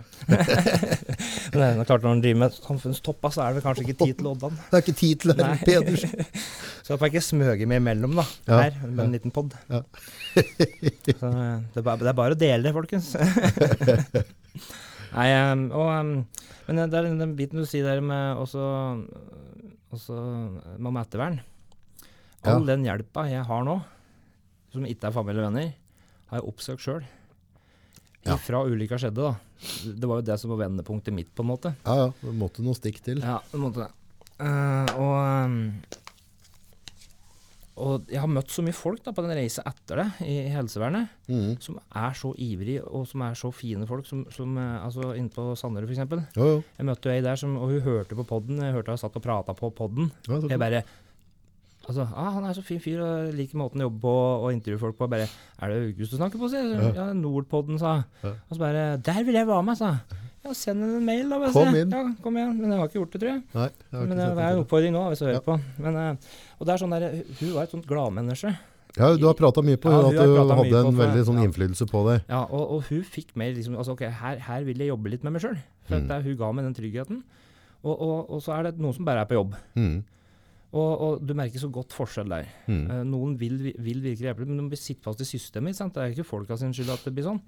[1.55, 4.55] men klart Når en driver med samfunnstoppa, så er det kanskje ikke tid til Oddan.
[4.69, 6.25] Det er ikke tid til det, Pedersen.
[6.85, 8.25] Så jeg får ikke smøge meg imellom, da.
[8.45, 9.55] Ja, Her, med en liten pod.
[9.71, 9.79] Ja.
[10.35, 13.07] så eh, det er, bare, det er bare å dele folkens.
[15.15, 15.29] Nei,
[15.73, 15.89] og,
[16.67, 18.67] men det er den, biten du sier der med også,
[19.95, 20.19] også
[20.77, 21.39] med ettervern.
[22.45, 22.75] All Ja.
[22.75, 23.79] den hjelpa jeg har nå,
[24.75, 25.71] som ikke er familie og venner,
[26.29, 27.05] har jeg oppsøkt sjøl.
[28.25, 28.37] Ja.
[28.41, 29.33] Fra ulykka skjedde, da.
[29.85, 31.75] Det var jo det som var vendepunktet mitt, på en måte.
[31.85, 32.09] Ja, ja.
[32.21, 33.21] Det måtte noe stikk til.
[33.23, 33.91] Ja, det måtte det.
[34.35, 35.13] Uh, og,
[35.47, 35.59] um,
[37.75, 41.11] og jeg har møtt så mye folk da, på den reisa etter det i, helsevernet,
[41.27, 41.55] mm.
[41.63, 44.07] som er så ivrige og som er så fine folk.
[44.07, 46.37] Som, som eh, altså Inne på Sanderud, f.eks.
[46.39, 48.63] Jeg møtte jo ei der, som, og hun hørte på podden.
[48.63, 50.07] Jeg hørte hun satt og prata på podden.
[50.29, 50.85] Ja, Jeg bare
[51.85, 54.79] Altså, ah, Han er så fin fyr og liker måten å jobbe på og intervjue
[54.81, 55.09] folk på.
[55.09, 55.27] Bare
[55.61, 56.65] 'Er det August du snakker på?' sier.
[56.73, 57.05] Ja.
[57.05, 58.03] Ja, Nordpodden, sa.
[58.23, 58.29] Ja.
[58.49, 59.99] Og så bare 'Der vil jeg være med', sa jeg.
[60.45, 61.39] Ja, send henne en mail, da.
[61.39, 61.89] bare Kom inn.
[61.89, 62.57] Ja, kom igjen.
[62.61, 63.41] Men jeg har ikke gjort det, tror jeg.
[63.53, 65.39] Nei, jeg har Men det er en oppfordring nå, hvis du hører Ja.
[65.39, 65.59] på.
[65.79, 66.15] Men, eh,
[66.59, 68.57] og det er sånn der, Hun var et sånt gladmenneske.
[68.97, 71.41] Ja, du har prata mye på Ja, at hun har du hadde en veldig sånn
[71.41, 71.43] ja.
[71.49, 72.21] innflytelse på deg.
[72.29, 75.23] Ja, og, og hun fikk mer liksom altså, ok, her, her vil jeg jobbe litt
[75.23, 75.57] med meg sjøl.
[75.89, 76.11] Mm.
[76.11, 77.23] at hun ga meg den tryggheten.
[77.83, 79.55] Og, og, og så er det noen som bare er på jobb.
[79.75, 80.03] Mhm.
[80.75, 82.49] Og, og du merker så godt forskjell der.
[82.67, 82.81] Mm.
[82.83, 85.77] Eh, noen vil, vil virkelig hjelpe, men de blir sitter fast i systemet.
[85.77, 85.95] Sant?
[85.95, 87.39] Det er ikke folka sin skyld at det blir sånn.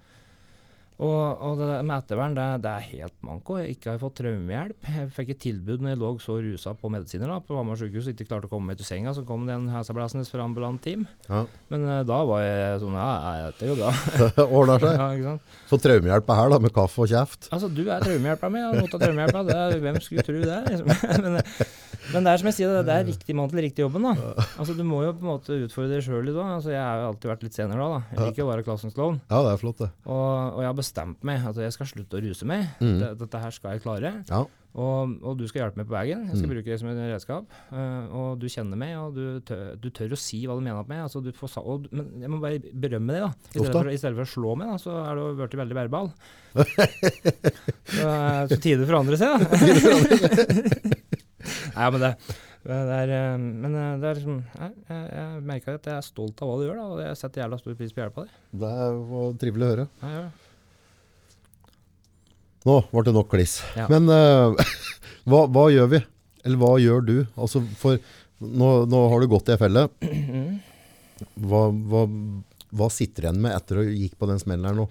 [0.97, 3.59] Og, og det med ettervern, det, det er helt manko.
[3.61, 4.87] Jeg ikke har fått traumehjelp.
[4.89, 8.07] Jeg fikk et tilbud når jeg lå så rusa på medisiner da, på Hamar sykehus
[8.09, 9.13] og ikke klarte å komme meg til senga.
[9.13, 11.05] Så kom det en hesablæsende fra ambulant team.
[11.29, 11.43] Ja.
[11.69, 13.09] Men eh, da var jeg sånn Ja,
[13.43, 13.91] ja, er jo bra.
[14.57, 15.21] Ordner seg.
[15.27, 15.35] ja?
[15.69, 17.51] Så traumehjelp er her, da, med kaffe og kjeft.
[17.53, 19.45] Altså, du er traumehjelpa mi, og mottatt traumehjelpa.
[19.51, 20.61] Det er- Hvem skulle tro det?
[20.71, 21.21] Liksom.
[21.27, 21.43] Men,
[22.13, 24.05] men det er som jeg sier, det det er riktig mann til riktig jobben.
[24.07, 24.31] da.
[24.61, 26.45] Altså, Du må jo på en måte utfordre deg sjøl litt òg.
[26.55, 27.87] Altså, jeg har jo alltid vært litt senere da.
[27.97, 28.15] da.
[28.15, 29.17] Jeg liker å være klassens klovn.
[29.27, 29.89] Ja, det er flott, det.
[30.07, 30.21] Og,
[30.55, 32.63] og jeg bestemt meg at jeg skal slutte å ruse meg.
[32.79, 33.01] Mm.
[33.19, 34.15] Dette her skal jeg klare.
[34.31, 34.45] Ja.
[34.77, 36.19] Og, og du skal hjelpe meg på veien.
[36.29, 36.51] Jeg skal Mm.
[36.53, 37.53] bruke det som et redskap.
[37.71, 40.83] Uh, og du kjenner meg, og du tør, du tør å si hva du mener
[40.83, 40.99] med meg.
[41.07, 43.31] Altså, du får, og, men jeg må bare berømme deg, da.
[43.55, 45.79] I stedet, for, I stedet for å slå meg, da, så er du blitt veldig
[45.79, 46.11] verbal.
[47.89, 49.45] så, eh, så tider for andre seg, da.
[51.77, 52.11] Nei, men det,
[52.67, 56.41] det er eh, Men det er liksom Jeg, jeg, jeg merker at jeg er stolt
[56.43, 58.35] av hva du gjør, da, og jeg setter jævla stor pris på hjelpa di.
[58.63, 58.73] Det
[59.13, 59.87] var trivelig å høre.
[60.03, 60.27] Ja, ja.
[62.67, 63.59] Nå ble det nok kliss.
[63.77, 63.87] Ja.
[63.91, 64.55] Men uh,
[65.29, 66.01] hva, hva gjør vi?
[66.47, 67.17] Eller hva gjør du?
[67.35, 67.99] Altså, for
[68.43, 69.87] nå, nå har du gått i ei felle.
[71.17, 72.03] Hva, hva,
[72.77, 74.83] hva sitter igjen med etter å gikk på den smellen her nå?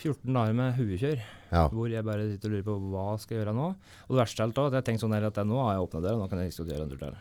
[0.00, 1.18] 14 dager med huekjør.
[1.50, 1.66] Ja.
[1.68, 3.66] Hvor jeg bare sitter og lurer på hva skal jeg gjøre nå.
[4.06, 6.02] Og det verste av alt er at jeg tenker sånn at nå har jeg åpna
[6.06, 7.18] døra, nå kan jeg ikke gjøre en tur til.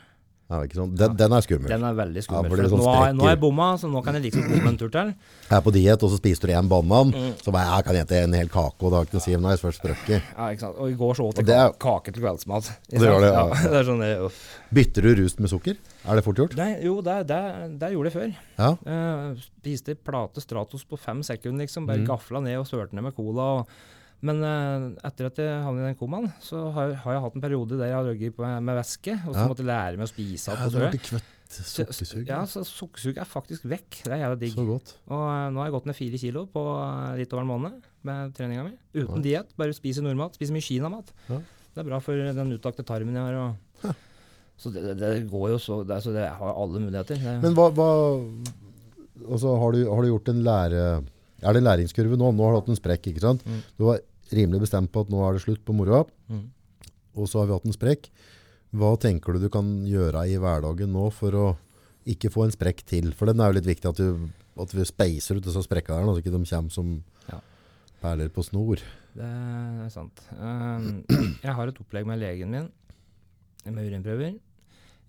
[0.51, 0.95] Ja ikke sant?
[0.99, 1.71] Den, den er skummel.
[1.71, 2.51] Den er veldig Ja, skummel.
[2.51, 4.73] Ja, det sånn nå, har, nå har jeg bomma, så nå kan jeg liksom bomme
[4.73, 5.13] en tur til.
[5.47, 7.13] Jeg er på diett, og så spiser du én banan.
[7.15, 7.29] Mm.
[7.39, 9.63] Så bare, jeg kan spise en hel kake, og det noe å si det er
[9.63, 10.27] først sprøkket.
[10.35, 10.77] Ja, ikke sant?
[10.83, 12.69] Og i går så åt jeg det er- kake til kveldsmat.
[12.91, 13.45] Det gjør det, ja.
[13.73, 14.43] det er sånn, eh, uff.
[14.73, 15.79] Bytter du rust med sukker?
[16.03, 16.55] Er det fort gjort?
[16.59, 17.41] Nei, jo, det, det,
[17.79, 18.37] det gjorde jeg før.
[18.59, 18.69] Ja.
[18.83, 21.87] Uh, spiste plate Stratos på fem sekunder, liksom.
[21.87, 22.07] Bare mm.
[22.11, 23.49] gafla ned og sølte ned med cola.
[23.61, 23.91] Og,
[24.23, 27.43] men uh, etter at jeg havnet i den komaen, så har, har jeg hatt en
[27.43, 29.15] periode der jeg har røgget med, med væske.
[29.27, 29.47] Og så Ja.
[29.51, 30.79] måtte jeg lære meg å spise Ja, igjen.
[30.79, 32.23] har blitt kvett sukkersug.
[32.31, 33.99] Ja, så sukkersug er faktisk vekk.
[34.07, 34.53] Det er jævla digg.
[34.55, 34.93] Så godt.
[35.11, 37.83] Og uh, nå har jeg gått ned fire kilo på eh, litt over en måned
[38.09, 38.73] med treninga mi.
[38.95, 39.25] Uten Ja.
[39.27, 40.39] diett, bare spise nordmat.
[40.39, 41.11] Spise mye kinamat.
[41.29, 41.41] Ja.
[41.73, 43.37] Det er bra for den uttakte tarmen jeg har.
[43.43, 43.95] Og,
[44.63, 47.19] så det, det, det går jo så det, er, så det har alle muligheter.
[47.43, 47.89] Men hva, hva
[49.27, 50.83] altså, har, du, har du gjort en lære...
[51.43, 52.29] Er det læringskurve nå?
[52.31, 53.41] Nå har du hatt en sprekk, ikke sant?
[53.43, 53.57] Mm.
[53.77, 53.99] Du var
[54.37, 56.43] rimelig bestemt på at nå er det slutt på moroa, mm.
[57.19, 58.09] og så har vi hatt en sprekk.
[58.73, 61.47] Hva tenker du du kan gjøre i hverdagen nå for å
[62.09, 63.11] ikke få en sprekk til?
[63.17, 66.09] For den er jo litt viktig at, du, at vi speiser ut disse sprekkene her,
[66.09, 66.95] så ikke de kommer som
[67.29, 67.39] Ja.
[68.01, 68.81] perler på snor.
[69.13, 70.23] Det er sant.
[70.33, 71.03] Um,
[71.43, 72.71] jeg har et opplegg med legen min
[73.69, 74.39] med urinprøver.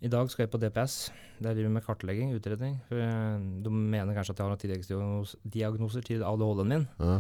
[0.05, 1.09] I dag skal jeg på DPS.
[1.41, 2.77] Der driver vi med kartlegging, utredning.
[2.91, 6.85] For eh, de mener kanskje at jeg har noen tilleggsdiagnoser til ADHD-en min.
[7.01, 7.17] Ja.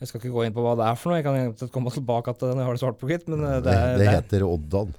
[0.00, 1.22] Jeg skal ikke gå inn på hva det er for noe.
[1.22, 1.24] Jeg
[1.56, 3.26] kan komme tilbake til det når jeg har det svart på hvitt.
[3.32, 4.90] Men eh, Det, det, er, det det, er, heter Oddan.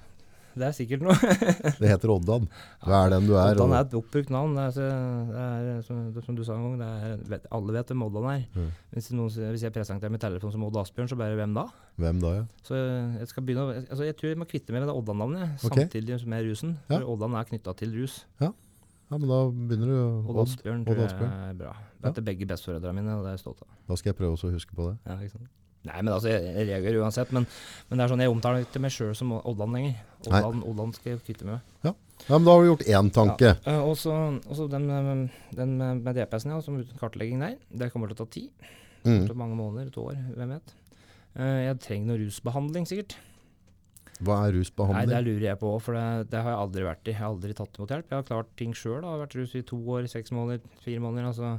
[0.58, 1.14] det er sikkert noe.
[1.78, 2.48] Det heter Oddan.
[2.82, 3.52] Du er den du er.
[3.54, 4.56] Oddan er et oppbrukt navn.
[4.58, 5.44] Det er, så- det
[5.76, 6.80] er som, det, som du sa en gang,
[7.22, 8.42] det er, alle vet hvem Oddan er.
[8.58, 8.68] Mm.
[8.96, 11.68] Hvis, noen, hvis jeg presenterer min telefon som Odd Asbjørn, så bare hvem da?
[12.02, 12.44] Hvem da, ja?
[12.66, 12.74] Så
[13.22, 15.52] jeg skal begynne å, altså jeg tror jeg må kvitte meg med det Oddan-navnet jeg,
[15.70, 15.78] Ok.
[15.84, 16.74] samtidig med rusen.
[16.90, 16.96] Ja.
[16.98, 18.24] For Oddan er knytta til rus.
[18.42, 18.50] Ja,
[19.16, 20.00] men da begynner du
[20.32, 20.42] Odd.
[20.44, 21.72] Asbjørn tror jeg er bra.
[21.98, 23.70] Det Dette er begge besteforeldrene mine, og det er jeg stolt av.
[23.88, 24.98] Da skal jeg prøve også å huske på det.
[25.08, 25.48] Ja, ikke sant?
[25.88, 27.30] Nei, men altså, jeg, jeg reagerer uansett.
[27.32, 27.46] Men,
[27.88, 29.94] men det er sånn, jeg omtaler ikke meg sjøl som Oddan lenger.
[30.26, 31.94] Oddan, Oddan skal jeg kvitte meg med.
[32.26, 33.52] Ja, men da har du gjort én tanke.
[33.54, 33.74] Ja.
[33.76, 37.56] Eh, og så den, med- den med, DPS-en, ja, som uten kartlegging der.
[37.70, 38.50] Det kommer til å ta tid.
[39.06, 39.22] Mm.
[39.30, 40.74] Til mange måneder, et år, hvem vet.
[41.38, 43.14] Eh, jeg trenger noe rusbehandling, sikkert.
[44.18, 44.56] Hva er
[44.96, 47.12] Nei, det lurer jeg på, for det, det har jeg aldri vært i.
[47.12, 48.08] Jeg har aldri tatt imot hjelp.
[48.10, 49.04] Jeg har klart ting sjøl.
[49.06, 51.28] Har vært rus i to år, seks måneder, fire måneder.
[51.30, 51.52] Altså,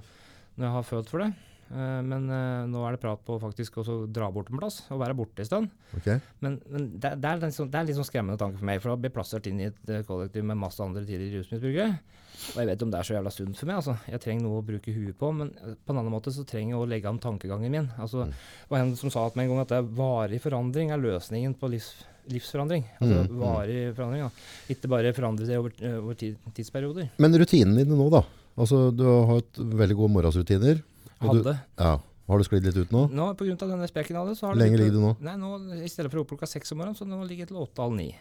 [0.58, 1.30] når jeg har følt for det.
[1.72, 5.02] Eh, men eh, nå er det prat på faktisk også dra bort en plass og
[5.04, 5.70] være borte en stund.
[6.00, 6.20] Okay.
[6.42, 8.96] Men, men det, det, er sånn, det er litt sånn skremmende tanke for meg, for
[8.96, 12.00] å bli plassert inn i et eh, kollektiv med masse andre tidligere rusmisbrukere.
[12.40, 13.82] Og jeg vet om det er så jævla sunt for meg.
[13.82, 13.98] altså.
[14.08, 16.80] Jeg trenger noe å bruke huet på, men på en annen måte så trenger jeg
[16.80, 17.90] å legge an tankegangen min.
[18.00, 18.32] Altså, Mm.
[18.32, 21.02] Det var en som sa at meg en gang at det er varig forandring er
[21.04, 21.90] løsningen på livs,
[22.32, 22.86] livsforandring.
[23.02, 23.40] Altså Mm, mm.
[23.44, 24.32] varig forandring, da.
[24.72, 26.16] Ikke bare forandre det over, over
[26.56, 27.10] tidsperioder.
[27.18, 28.24] Men rutinene dine nå, da?
[28.60, 30.80] Altså, Du har hatt veldig gode morgensrutiner.
[31.22, 32.00] Og du- Ja.
[32.30, 33.08] Har du sklidd litt ut nå?
[33.10, 35.16] Nå, av denne speken jeg hadde, så har Lenge ligger du nå?
[35.20, 37.48] Nei, nå, I stedet for å opp klokka seks om morgenen, så nå ligger jeg
[37.48, 38.16] til åtte halv ni.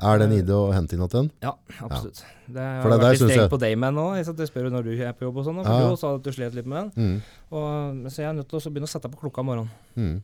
[0.00, 1.30] Er det en idé å hente inn igjen?
[1.44, 1.52] Ja,
[1.84, 2.22] absolutt.
[2.48, 4.06] Det For har det vært litt steg på deg Dayman nå.
[4.16, 5.60] Jeg, spør når du er på jobb og sånn.
[5.62, 5.90] For Ja, ja.
[5.92, 6.90] Du sa at du slet litt med den.
[6.96, 7.22] Mm.
[7.52, 9.70] Og, så jeg er nødt til å begynne å sette på klokka om morgenen.
[9.94, 10.22] Mm.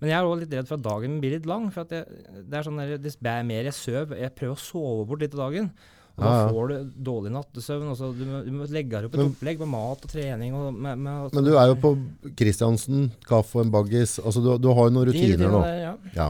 [0.00, 1.70] Men jeg er også litt redd for at dagen blir litt lang.
[1.72, 2.04] For jeg,
[2.50, 5.40] det er sånn der, dess mer jeg søv Jeg prøver å sove bort litt i
[5.40, 5.72] dagen.
[6.14, 6.42] Og Ja, ja.
[6.46, 7.88] da får du dårlig nattesøvn.
[7.90, 8.12] Også.
[8.14, 10.54] du, må, du må legge deg opp et Men- opplegg med mat og trening.
[10.54, 11.90] Og med, med, Men du er jo på
[12.38, 14.18] Kristiansen, kaffe og en baggis.
[14.22, 15.62] Altså, du, du har jo noen rutiner nå.
[15.66, 15.94] der, ja.
[16.14, 16.28] Ja.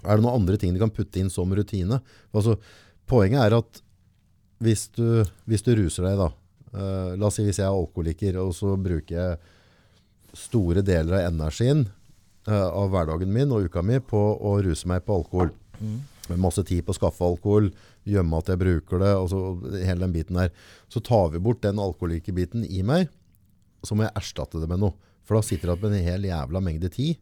[0.00, 2.00] Er det noen andre ting du kan putte inn som rutine?
[2.32, 2.56] Altså,
[3.10, 3.82] poenget er at
[4.64, 8.36] hvis du, hvis du ruser deg, da uh, La oss si hvis jeg er alkoholiker,
[8.40, 9.38] og så bruker jeg
[10.36, 11.84] store deler av energien
[12.48, 15.52] uh, av hverdagen min og uka mi på å ruse meg på alkohol.
[15.80, 16.00] Mm.
[16.30, 17.70] Med masse tid på å skaffe alkohol,
[18.08, 19.40] gjemme at jeg bruker det, og så
[19.74, 20.52] hele den biten der.
[20.92, 23.10] Så tar vi bort den alkoholike biten i meg,
[23.82, 24.94] så må jeg erstatte det med noe.
[25.26, 27.18] For da sitter du igjen med en hel jævla mengde tid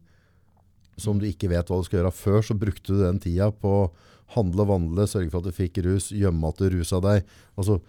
[0.99, 2.13] som du ikke vet hva du skal gjøre.
[2.15, 3.89] Før så brukte du den tida på å
[4.35, 7.27] handle og vandle, sørge for at du fikk rus, gjemme at du rusa deg.
[7.59, 7.79] Altså,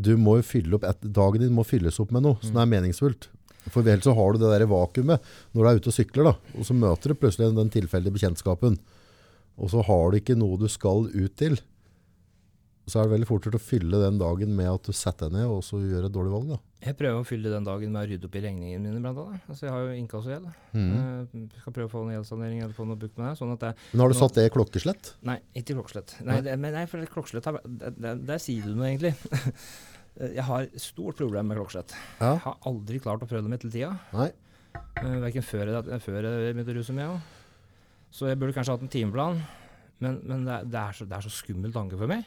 [0.00, 2.70] du må jo fylle opp, et, dagen din må fylles opp med noe som er
[2.70, 3.28] meningsfullt.
[3.68, 6.56] For ellers så har du det der vakuumet når du er ute og sykler, da,
[6.56, 8.78] og så møter du plutselig den tilfeldige bekjentskapen.
[9.60, 11.58] Og så har du ikke noe du skal ut til.
[12.90, 15.50] Så er det veldig fort å fylle den dagen med at du setter deg ned
[15.52, 16.48] og så gjør et dårlig valg.
[16.54, 16.56] Da.
[16.88, 19.44] Jeg prøver å fylle den dagen med å rydde opp i regningene mine, blant annet.
[19.52, 20.48] Altså, jeg har jo inkassogjeld.
[20.72, 20.88] Mm.
[20.96, 23.34] Eh, skal prøve å få en gjeldssanering eller få noe bukt med det.
[23.38, 25.12] Sånn at det Men har du satt det i klokkeslett?
[25.28, 26.16] Nei, ikke klokkeslett.
[26.26, 29.12] Nei, det, men nei, for det klokkeslett har, der, der, der sier du noe, egentlig.
[30.40, 31.94] jeg har stort problem med klokkeslett.
[32.18, 32.32] Ja.
[32.32, 33.92] Jeg har aldri klart å prøve det med til tida.
[34.16, 34.32] Nei.
[34.98, 37.36] Uh, verken før, jeg- før jeg begynte å ruse meg òg.
[38.10, 39.40] Så jeg burde kanskje hatt en timeplan.
[40.00, 42.24] Men, men det, er, det, er så, det er så skummel tanke for meg.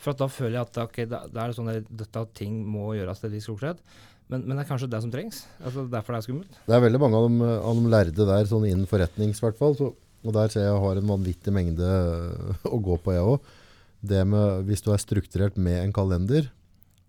[0.00, 3.30] For da føler jeg at okay, da er sånn at dette ting må gjøres til
[3.30, 3.80] et visst klokkeslett.
[4.26, 5.44] Men, men det er kanskje det som trengs.
[5.62, 6.58] Altså Derfor det er skummelt.
[6.66, 9.78] Det er veldig mange av de, av de lærde der, sånn innen forretnings hvert fall.
[10.26, 11.90] Og der ser jeg jeg har en vanvittig mengde
[12.74, 13.50] å gå på, jeg òg.
[14.06, 16.50] Det med Hvis du er strukturert med en kalender,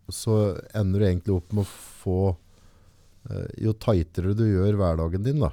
[0.08, 5.42] så ender du egentlig opp med å få øh, Jo tightere du gjør hverdagen din,
[5.44, 5.52] da,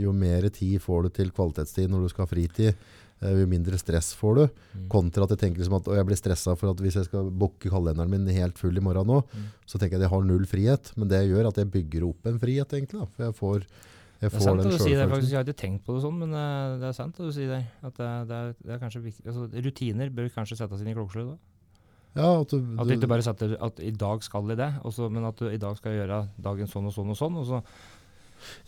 [0.00, 2.74] jo mer tid får du til kvalitetstid når du skal ha fritid.
[3.22, 4.44] øh, Jo mindre stress får du.
[4.74, 4.88] Mm.
[4.92, 7.30] Kontra at jeg tenker liksom at «Å, jeg blir stressa for at hvis jeg skal
[7.30, 9.48] booke kalenderen min helt full i morgen nå, Mm.
[9.66, 10.92] så tenker jeg at jeg har null frihet.
[10.96, 13.00] Men det gjør at jeg bygger opp en frihet, egentlig.
[13.00, 13.06] Da.
[13.16, 15.30] For jeg får, jeg Det er får sant at du sier det, faktisk.
[15.32, 17.48] Jeg har ikke tenkt på det sånn, men eh, det er sant at du sier
[17.48, 17.62] det.
[17.82, 19.26] At det, det, er, det er kanskje viktig.
[19.26, 21.38] Altså, rutiner bør kanskje settes inn i klokkeslett da?
[22.14, 25.08] Ja, at du, At du ikke bare setter at i dag skal de det, også,
[25.10, 27.34] men at du i dag skal gjøre dagen sånn og sånn og sånn.
[27.40, 27.58] Og så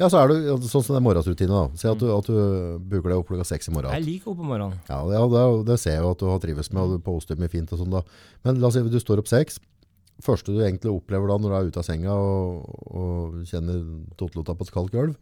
[0.01, 1.53] ja, så er du sånn som den morgensrutinen.
[1.53, 1.79] da.
[1.81, 2.37] Si at du, at du
[2.81, 3.93] bruker deg opp klokka seks i morgen.
[3.97, 4.81] Jeg liker opp om morgenen.
[4.89, 7.41] Ja, det, det, det ser jeg jo at du har trives med, og du poster
[7.41, 8.03] mye fint og sånn da.
[8.47, 9.61] Men la oss si at du står opp seks.
[10.25, 13.83] Første du egentlig opplever da når du er ute av senga og, og kjenner
[14.17, 15.17] totlota på et kaldt gulv,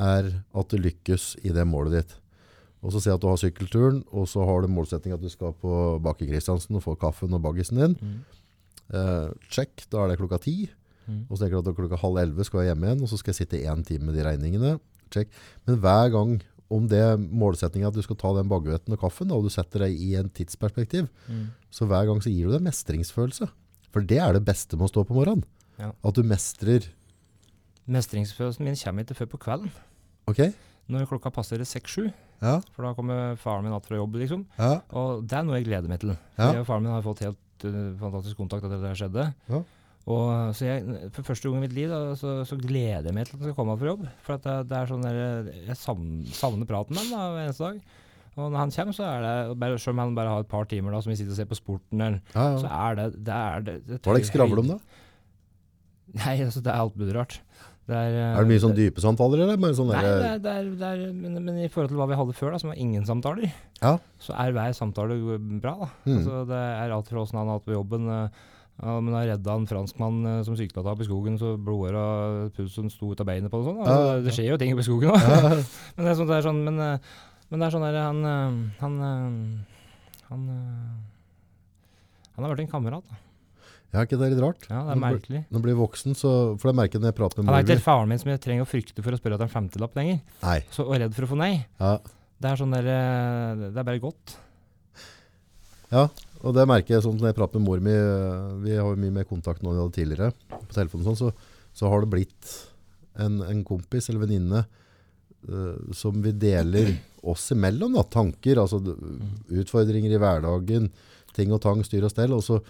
[0.00, 2.14] er at du lykkes i det målet ditt.
[2.84, 5.54] Og så si at du har sykkelturen, og så har du målsetting at du skal
[5.60, 7.94] på Baker Kristiansen og få kaffen og baggisen din.
[8.92, 10.56] Eh, check, da er det klokka ti.
[11.06, 11.20] Mm.
[11.28, 13.32] Og så tenker du at klokka halv elleve skal jeg hjem igjen, og så skal
[13.34, 14.74] jeg sitte én time med de regningene.
[15.12, 15.28] Check.
[15.66, 16.36] Men hver gang
[16.74, 19.84] om det målsettinga at du skal ta den baguetten og kaffen, da, og du setter
[19.84, 21.50] deg i en tidsperspektiv, Mm.
[21.70, 23.48] så hver gang så gir du deg mestringsfølelse.
[23.92, 25.44] For det er det beste med å stå på morgenen.
[25.78, 25.92] Ja.
[26.02, 26.88] At du mestrer
[27.86, 29.70] Mestringsfølelsen min kommer ikke før på kvelden.
[30.30, 30.40] Ok?
[30.88, 32.06] Når klokka passerer seks-sju.
[32.40, 32.58] Ja.
[32.72, 34.44] For da kommer faren min igjen fra jobb, liksom.
[34.58, 34.80] Ja.
[34.96, 36.14] Og det er noe jeg gleder meg til.
[36.38, 36.50] Ja.
[36.54, 39.26] Jeg og faren min har fått helt uh, fantastisk kontakt etter at det skjedde.
[39.52, 39.60] Ja.
[40.04, 43.24] Og så jeg, For første gang i mitt liv da, så, så gleder jeg meg
[43.28, 44.02] til at han skal komme igjen fra jobb.
[44.26, 45.20] For at det, det er sånn der,
[45.70, 47.78] Jeg savner, praten med da, hver eneste dag.
[48.34, 50.66] Og når han kommer, så er det bare, Selv om han bare har et par
[50.68, 53.36] timer da, som vi sitter og ser på sporten, eller, ja, så er det det
[53.40, 54.78] er det, det Hva er det skravler om, da?
[56.14, 57.38] Nei, altså, det er alt mulig rart.
[57.84, 60.38] Det er, eh, Er det mye sånn dype samtaler, eller sånn Nei, det derre er,
[60.44, 62.70] det er, det er, men, men i forhold til hva vi hadde før, da, som
[62.72, 63.48] var ingen samtaler,
[63.82, 63.94] Ja.
[64.20, 65.16] så er hver samtale
[65.60, 65.74] bra.
[65.82, 65.88] da.
[66.06, 66.14] Mm.
[66.18, 68.08] Altså, det er alt fra åssen han har hatt på jobben.
[68.08, 68.42] eh,
[68.82, 72.88] Ja, men jeg redda en franskmann eh, som sykla opp i skogen, så blodåra pulsen
[72.90, 73.68] sto ut av beinet på det.
[73.68, 74.22] Sånn, Altså, Ja, ja.
[74.24, 75.20] det skjer jo ting oppe i skogen òg.
[75.22, 75.52] Ja.
[75.94, 77.12] men det er sånn, det er sånn men, eh,
[77.52, 78.96] men det er sånn der, han eh, Han,
[80.32, 80.48] han,
[82.34, 83.06] han har vært en kamerat.
[83.06, 83.20] da.
[83.94, 84.66] ja, ikke det er litt rart?
[84.66, 85.44] Ja, det er merkelig.
[85.54, 87.68] Når du blir voksen, så For det merker jeg når jeg prater med Han er
[87.68, 90.18] ikke faren min som jeg trenger å frykte for å spørre etter en femtilapp lenger.
[90.42, 90.58] Nei.
[90.74, 91.52] Så, og redd for å få nei.
[91.78, 91.94] Ja.
[92.42, 92.90] Det er sånn der,
[93.70, 94.34] det er bare godt.
[95.94, 96.08] ja.
[96.44, 99.00] Og det merker jeg sånn når jeg prater med mor mi øh, Vi har jo
[99.00, 100.30] mye mer kontakt nå enn vi hadde tidligere.
[100.52, 102.54] På telefonen og sånn, så, så har det blitt
[103.24, 104.64] en, en kompis eller venninne
[105.48, 107.96] uh, som vi deler oss imellom.
[107.96, 110.90] Da, tanker, altså utfordringer i hverdagen,
[111.36, 112.34] ting og tang, styr og stell.
[112.36, 112.60] Og så,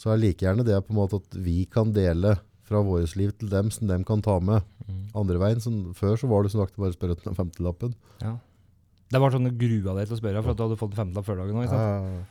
[0.00, 3.32] så er like gjerne det på en måte at vi kan dele fra vårt liv
[3.40, 4.64] til dem, som dem kan ta med
[5.16, 5.60] andre veien.
[5.60, 7.96] Sånn, før så var det som sagt bare å spørre etter den femtelappen.
[8.22, 8.38] Ja.
[9.12, 11.02] Det var sånn du grua deg til å spørre, for at du hadde fått en
[11.02, 11.60] femtilapp før dagen.
[11.60, 12.22] òg.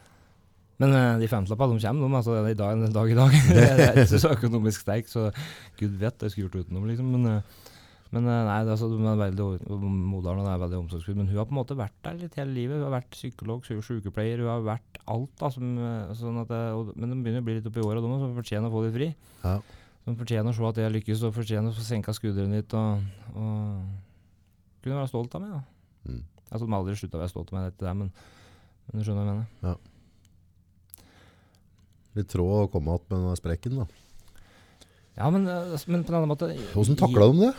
[0.81, 3.35] Men uh, de femtilappene de kommer, de, altså, i dag, en dag i dag.
[3.53, 5.27] jeg er ikke så økonomisk sterk, så
[5.79, 7.13] gud vet jeg skulle gjort utenom, liksom.
[7.17, 7.69] Men, Uh,
[8.13, 9.45] men eh, nei, det er altså, veldig,
[9.81, 11.15] moderen det er veldig omsorgsfull.
[11.17, 12.77] Men hun har på en måte vært der litt hele livet.
[12.77, 15.31] Hun har vært psykolog, sykepleier, hun har vært alt.
[15.39, 15.71] da, som,
[16.19, 18.69] sånn at, det- og, Men de begynner å bli litt oppi åra, de som fortjener
[18.69, 19.07] å få det fri.
[19.41, 19.55] ja.
[20.03, 22.73] De fortjener å se at jeg lykkes, og fortjener å få senka skuldrene litt.
[22.75, 23.01] Og,
[23.33, 25.53] og kunne være stolt av meg.
[25.55, 25.61] da.
[26.11, 26.21] Mm.
[26.51, 28.11] Altså, de har aldri slutta å være stolt av meg, dette der, men,
[28.91, 29.79] men du skjønner hva jeg mener.
[32.15, 33.77] Litt tråd å komme att med den sprekken.
[33.79, 33.87] da.
[35.17, 37.53] Ja, men, eh, men på en annen måte Hvordan takla de det?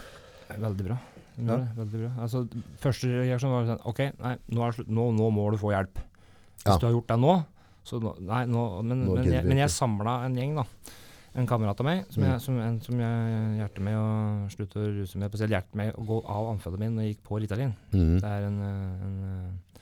[0.59, 0.99] Veldig bra.
[1.37, 1.57] Ja.
[1.75, 2.11] veldig bra.
[2.23, 2.45] Altså,
[2.79, 5.95] første reaksjon var sånn OK, nei, nå, er nå, nå må du få hjelp.
[6.63, 6.79] Hvis Ja.
[6.79, 7.45] du har gjort det nå,
[7.85, 10.65] så Nei, nå Men, men, jeg, men jeg samla en gjeng, da.
[11.35, 12.31] En kamerat av meg som, Mm.
[12.31, 15.29] jeg, som, en, som jeg hjertet med å slutte å ruse med.
[15.31, 17.75] Spesielt hjertet med å gå av amfetamin jeg gikk på Ritalin.
[17.93, 18.21] Mm.
[18.21, 19.75] Det er en, eh, en, eh,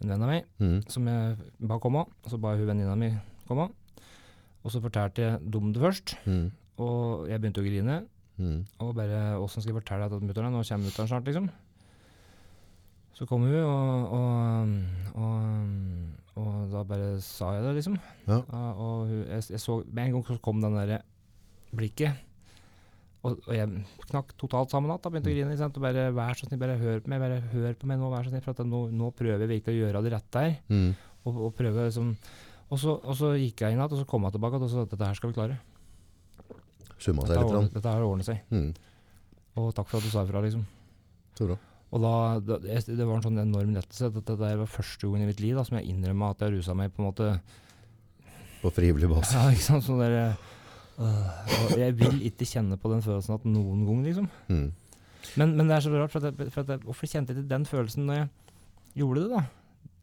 [0.00, 0.88] en venn av meg mm.
[0.90, 2.06] som jeg ba komme.
[2.24, 3.12] og Så ba hun venninna mi
[3.46, 3.68] komme.
[4.64, 6.16] Og så fortalte jeg dem det først.
[6.24, 6.44] mm.
[6.82, 8.00] Og jeg begynte å grine.
[8.34, 8.64] Mm.
[8.82, 10.50] Og bare åssen skal jeg fortelle dette til mutter'n?
[10.50, 11.50] Nå kommer mutter'n snart, liksom.
[13.14, 14.72] Så kom hun, og, og,
[15.22, 17.98] og, og da bare sa jeg det, liksom.
[18.26, 18.40] Ja.
[18.72, 20.98] og hun, jeg, jeg så Med en gang så kom den derre
[21.74, 22.24] blikket.
[23.24, 23.70] Og, jeg
[24.10, 25.04] knakk totalt sammen igjen.
[25.06, 25.54] Begynte å grine.
[25.54, 25.78] Ikke sant?
[25.78, 27.22] Og bare vær så snill, bare hør på meg.
[27.22, 28.42] Bare hør på meg nå, vær så snill.
[28.44, 30.58] For nå, nå prøver jeg virkelig å gjøre det rette her.
[30.74, 30.90] Mm.
[31.24, 32.10] Og, og prøve liksom
[32.70, 34.82] og så, og så gikk jeg inn igjen, og så kom jeg tilbake og sa
[34.86, 35.58] at dette her skal vi klare.
[36.98, 37.54] Summa Dette, seg har litt.
[37.58, 38.40] ordnet- dette her ordner seg.
[38.50, 38.74] Mm.
[39.60, 40.64] Og takk for at du sa ifra, liksom.
[41.38, 41.56] Så bra.
[41.94, 44.08] Og da, det, Det var en sånn enorm lettelse.
[44.14, 46.74] Dette der var første gangen i mitt liv da, som jeg innrømma at jeg rusa
[46.74, 47.28] meg på en måte
[48.62, 49.34] På frivillig basis.
[49.36, 49.84] Ja, ikke sant?
[49.86, 50.36] Sånn der,
[50.98, 54.30] øh, jeg vil ikke kjenne på den følelsen at noen gang, liksom.
[54.48, 54.72] Mm.
[55.36, 57.42] Men, men det er så rart, for, at jeg, for at jeg, hvorfor kjente jeg
[57.44, 58.28] ikke den følelsen når jeg
[59.02, 59.44] gjorde det, da?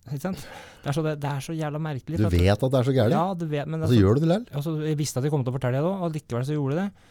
[0.10, 0.46] Ikke sant?
[0.82, 2.18] Det er så, det, det er så jævla merkelig.
[2.18, 4.24] Du vet at det er så gærent, Ja, du vet, men og så gjør du
[4.24, 4.48] det likevel.
[4.58, 6.78] altså, jeg visste at jeg kom til å fortelle det òg, og likevel så gjorde
[6.80, 7.10] jeg det.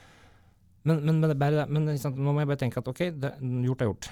[0.90, 3.30] Men, men, men, men sant, nå må jeg bare tenke at ok, det,
[3.68, 4.10] gjort er gjort.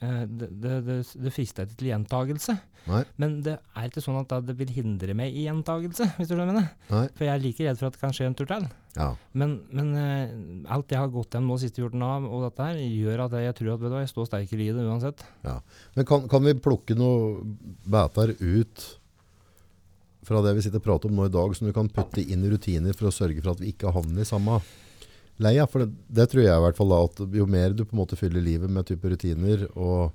[0.00, 2.54] Eh, det, det, det, det frister ikke til gjentagelse.
[2.88, 3.02] Nei.
[3.20, 6.56] Men det er ikke sånn at det vil hindre meg i gjentagelse, hvis du skjønner
[6.56, 6.68] det.
[6.88, 7.02] Nei.
[7.18, 8.64] For jeg er like redd for at det kan skje en tur til.
[8.96, 9.10] Ja.
[9.36, 12.80] Men, men uh, alt jeg har gått gjennom nå siste 14 av, og dette her,
[12.80, 15.26] gjør at jeg, jeg tror at du, jeg står sterkere i det uansett.
[15.44, 17.52] Men kan, kan vi plukke noen
[17.84, 18.88] bæter ut
[20.24, 22.44] fra det vi sitter og prater om nå i dag, som du kan putte inn
[22.46, 24.60] i rutiner for å sørge for at vi ikke havner i samme
[25.42, 25.66] leia?
[25.70, 28.02] For det, det tror jeg i hvert fall da, at jo mer du på en
[28.02, 30.12] måte fyller livet med type rutiner, og,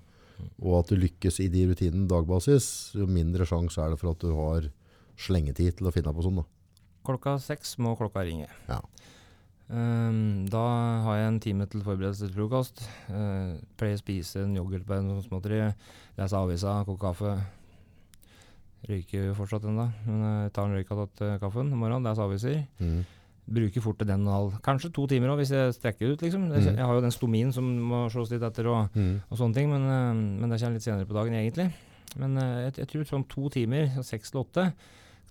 [0.62, 4.24] og at du lykkes i de rutinene dagbasis, jo mindre sjanse er det for at
[4.24, 4.70] du har
[5.20, 6.42] slengetid til å finne på sånn.
[6.42, 6.48] da.
[7.06, 8.50] Klokka seks må klokka ringe.
[8.70, 8.82] Ja.
[9.66, 10.62] Um, da
[11.02, 12.84] har jeg en time til forberedelse til frokost.
[13.10, 15.62] Uh, pleier å spise en yoghurt på en sånn småtteri.
[16.20, 17.36] Lese avisa, koke kaffe.
[18.86, 22.06] Røyker fortsatt ennå, men jeg tar en røyk av til kaffen om morgenen.
[22.06, 22.60] Leser aviser.
[22.78, 23.00] Mm.
[23.48, 26.22] Bruker fort til den og en halv, kanskje to timer òg, hvis jeg strekker ut.
[26.22, 26.52] liksom.
[26.52, 26.76] Jeg, Mhm.
[26.78, 29.22] jeg har jo den stomien som må slås litt etter, og, Mm.
[29.30, 31.72] og sånne ting, men, eh, men det kommer litt senere på dagen, egentlig.
[32.18, 34.74] Men eh, jeg, jeg tror sånn to timer, seks til åtte,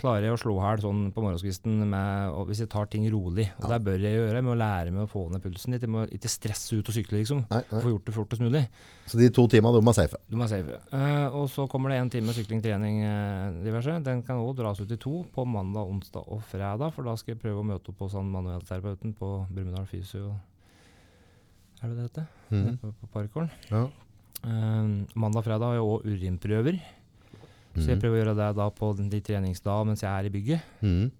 [0.00, 3.46] klarer jeg å slå hæl sånn på morgenskvisten med, hvis jeg tar ting rolig.
[3.60, 3.78] Og Ja.
[3.78, 5.82] det bør jeg gjøre med å lære meg å få ned pulsen litt.
[5.86, 7.44] Jeg må ikke stresse ut og sykle, liksom.
[7.50, 7.80] Nei, nei.
[7.80, 8.64] Få gjort det fortest mulig.
[9.06, 10.16] Så de to timene, de er safe.
[10.28, 10.80] Du må safe.
[10.92, 14.02] Uh, og så kommer det en time sykling, trening, eh, diverse.
[14.02, 16.92] Den kan òg dras ut i to på mandag, onsdag og fredag.
[16.92, 20.34] For da skal jeg prøve å møte opp hos han manuellterapeuten på Brumunddal Fysio.
[21.82, 22.26] Er det det heter?
[22.50, 22.78] Mm.
[22.80, 23.50] På, på Parkgården.
[23.70, 23.86] Ja.
[24.44, 26.80] Uh, mandag fredag har jeg òg urinprøver.
[27.74, 28.02] Så jeg Mhm.
[28.02, 30.60] prøver å gjøre det da på de treningsdager mens jeg er i bygget.
[30.82, 31.10] Mm.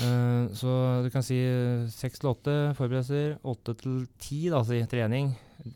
[0.00, 4.48] Uh, så du kan si eh, seks til åtte forberedelser, åtte til ti
[4.88, 5.34] trening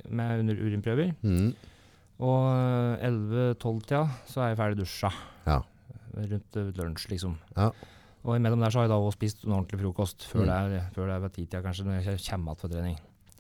[0.09, 1.13] med under urinprøver.
[1.23, 1.55] Mm.
[2.19, 5.11] Og elleve-tolv-tida så er jeg ferdig dusja.
[5.47, 5.61] Ja.
[6.17, 7.37] Rundt eh, lunsj, liksom.
[7.57, 7.69] Ja.
[8.25, 10.47] Og imellom der så har jeg da også spist en ordentlig frokost før Mm.
[10.49, 12.99] det er, før det er ved titida, kanskje, når jeg kommer tilbake for trening.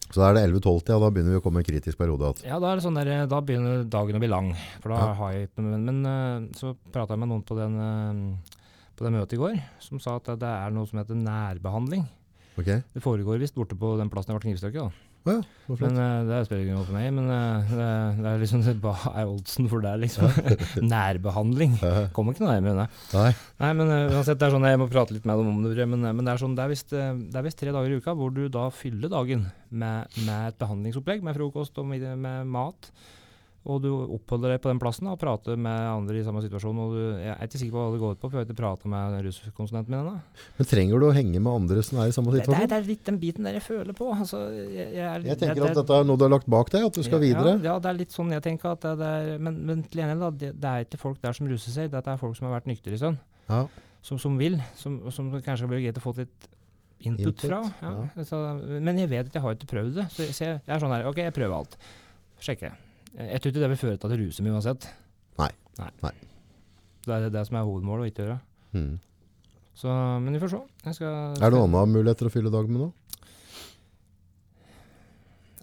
[0.09, 2.47] Så da er det 11-12 ja, da begynner vi å komme i kritisk periode igjen.
[2.49, 4.55] Ja, da sånn der, da begynner dagen å bli lang.
[4.81, 5.14] For da Ja.
[5.18, 8.55] har jeg Men, men eh, så prata jeg med noen på den eh,
[8.97, 12.07] på det møtet i går, som sa at det er noe som heter nærbehandling.
[12.59, 12.81] Okay.
[12.94, 15.40] Det foregår visst borte på den plassen jeg ble knivstukket, Å ja.
[15.68, 17.09] Men uh, det spiller ingen rolle for meg.
[17.16, 17.88] Men uh, det,
[18.22, 20.31] det er liksom Hva er oddsen for det, liksom?
[20.94, 21.76] Nærbehandling.
[22.16, 22.88] Kommer ikke noe nærmere det.
[23.18, 23.33] Nei.
[23.64, 25.88] Nei, men uh, uansett, det er sånn, jeg må prate litt med dem om det,
[25.90, 28.68] men, men det er sånn, det er visst tre dager i uka hvor du da
[28.74, 32.92] fyller dagen med, med et behandlingsopplegg, med frokost og med, med mat.
[33.68, 36.79] Og du oppholder deg på den plassen og prater med andre i samme situasjon.
[36.79, 38.47] Og du, jeg er ikke sikker på hva det går ut på, for jeg har
[38.49, 40.12] ikke prata med ruskonsulenten min ennå.
[40.61, 42.71] Men trenger du å henge med andre som er i samme Det, det, er- situasjon?
[42.71, 44.09] det er litt den biten der jeg føler på.
[44.14, 46.71] Altså, jeg, jeg, er- Jeg tenker det- at dette er noe du har lagt bak
[46.73, 47.57] deg, at du skal videre.
[47.59, 48.73] Ja, ja, det er litt sånn jeg tenker.
[48.79, 51.71] At det, er, men, men til gjengjeld, det, det er ikke folk der som ruser
[51.75, 51.90] seg.
[51.92, 53.18] Dette er folk som har vært nyktre i sønn.
[53.51, 53.66] Ja.
[54.01, 54.57] Som, som vil.
[54.79, 56.49] Som, som kanskje blir greit å få litt
[57.05, 57.61] input, Input, fra.
[57.85, 58.25] Ja.
[58.25, 58.38] Så,
[58.81, 60.09] men jeg vet at jeg har ikke prøvd det.
[60.14, 61.77] Så jeg, så jeg er sånn her OK, jeg prøver alt.
[62.40, 62.73] Sjekker.
[63.18, 64.88] Jeg tror ikke det vil føre til at du ruser meg uansett.
[65.40, 65.50] Nei.
[65.81, 65.90] Nei.
[66.04, 66.14] Nei.
[67.07, 68.38] Det er det som er hovedmålet, å ikke gjøre.
[68.78, 68.92] Mm.
[69.78, 69.90] Så,
[70.22, 70.61] men vi får se.
[70.87, 72.88] Jeg skal, Er det noen andre muligheter å fylle dagen med nå?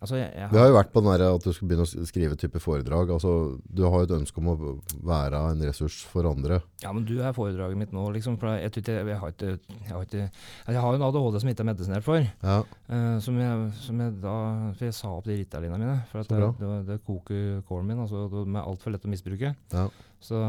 [0.01, 2.07] Altså, jeg, jeg Vi har jo vært på den der at du skal begynne å
[2.09, 3.13] skrive type foredrag.
[3.15, 3.31] Altså,
[3.63, 4.57] du har jo et ønske om å
[5.07, 6.59] være en ressurs for andre.
[6.83, 8.35] Ja, men du er foredraget mitt nå, liksom.
[8.41, 10.27] For jeg, jeg, jeg, har ikke, jeg, har ikke,
[10.67, 12.27] jeg har jo en ADHD som ikke er medisinert for.
[12.43, 12.59] Ja.
[12.91, 14.35] Uh, som, jeg, som jeg da
[14.75, 16.01] For jeg sa opp de Ritalinene mine.
[16.11, 18.01] For at det, det, det koker kålen min.
[18.03, 19.53] Altså, det er altfor lett å misbruke.
[19.73, 19.87] Ja.
[20.25, 20.39] Så,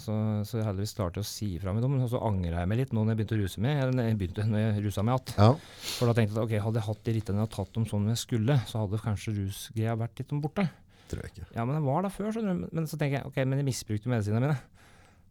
[0.00, 0.14] så,
[0.48, 1.98] så jeg heldigvis klarte å si fra med dem.
[2.00, 3.80] Og så angra jeg meg litt nå når jeg begynte å ruse meg.
[3.82, 5.36] Eller når jeg begynte når jeg rusa meg igjen.
[5.36, 5.50] ja.
[5.98, 8.08] For da tenkte jeg at ok, hadde jeg hatt de Ritalina og tatt dem sånn
[8.14, 10.68] jeg skulle, så hadde kanskje rusgreia vært litt borte.
[11.10, 11.48] Tror jeg ikke.
[11.52, 12.70] Ja, men den var der før, skjønner du.
[12.72, 14.60] Men, så tenker jeg ok, men jeg misbrukte medisinene mine.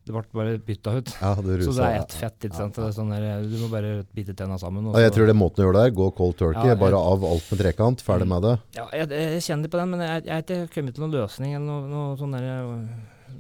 [0.03, 1.11] Det ble bare bytta ut.
[1.21, 2.35] Ja, du Så det er ett fett.
[2.43, 2.75] ikke sant?
[2.75, 2.83] ja.
[2.83, 4.89] Det er Sånn der, du må bare bite tenna sammen.
[4.91, 6.73] og Ja, jeg tror det er måten å gjøre det er, gå cold turkey, Ja,
[6.75, 8.53] jeg- bare av alt med trekant, ferdig med det.
[8.75, 11.55] Ja, jeg, jeg kjenner på den, men jeg, jeg har ikke kommet til noen løsning
[11.55, 12.35] eller noe, noe sånn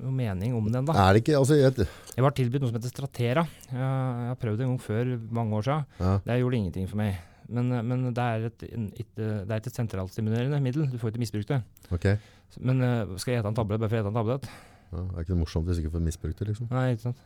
[0.01, 0.85] noe mening om den.
[0.87, 0.95] da.
[0.95, 3.43] Er det ikke, altså, jeg, Jeg var tilbudt noe som heter Stratera.
[3.69, 5.85] Jeg, jeg har prøvd det en gang før, mange år siden.
[5.99, 7.21] ja, Det gjorde ingenting for meg.
[7.53, 10.87] Men, men det, er et, et, det er et sentralstimulerende middel.
[10.89, 11.61] Du får ikke misbrukt det.
[11.91, 12.17] Okay.
[12.59, 14.49] Men øh, skal jeg ete en tablett bare for å ete en tablett?
[14.93, 16.69] Ja, det er ikke det morsomt hvis du ikke får misbrukt det, liksom.
[16.71, 17.23] Nei, ikke sant.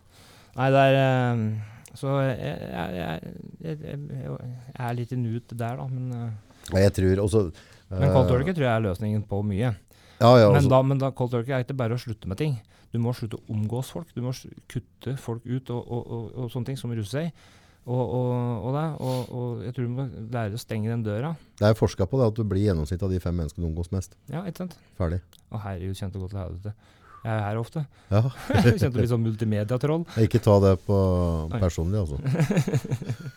[0.58, 1.42] Nei, det er øh,
[1.98, 3.24] Så jeg, jeg,
[3.62, 4.52] jeg, jeg,
[4.88, 5.88] er litt i nut der, da.
[5.92, 6.30] Men, øh,
[6.74, 7.50] Ja, jeg tror også
[7.88, 9.70] men kaldt tror jeg er løsningen på mye.
[10.18, 12.40] Ja, ja, Men altså, da, men da cold turkey er ikke bare å slutte med
[12.40, 12.58] ting.
[12.94, 14.10] Du må slutte å omgås folk.
[14.16, 14.34] Du må
[14.72, 17.48] kutte folk ut og, og, og, og sånne ting som russer seg.
[17.88, 21.32] Og, og, det, og, jeg tror du må lære å stenge den døra.
[21.60, 23.94] det er forska på det, at du blir gjennomsnitt av de fem menneskene du omgås
[23.96, 24.18] mest.
[24.28, 24.76] Ja, ikke sant?
[25.00, 25.22] Ferdig.
[25.48, 26.76] Å herregud, kjente godt til helvete.
[27.24, 27.86] Jeg er her ofte.
[28.18, 28.26] Ja,
[28.66, 30.04] kjente å bli sånn multimediatroll.
[30.20, 30.98] ikke ta det på
[31.56, 32.20] personlig, altså.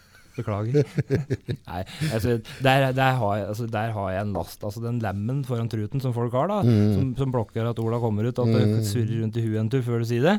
[0.40, 0.84] Beklager.
[1.70, 4.64] Nei, altså, der, der, har jeg, altså, der har jeg en last.
[4.66, 6.60] Altså den lemmen foran truten som folk har, da.
[6.66, 6.80] Mm.
[6.96, 8.40] Som, som blokker at Ola kommer ut.
[8.42, 8.80] At det Mm.
[8.86, 10.38] surrer rundt i huet en tur før du sier det.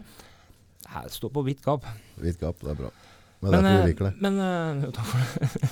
[0.92, 1.86] Her står på hvitt gap.
[2.20, 2.90] Hvitt gap, det er bra.
[3.42, 4.14] Men, men, jeg, liker det.
[4.22, 5.70] men, eh, takk for det.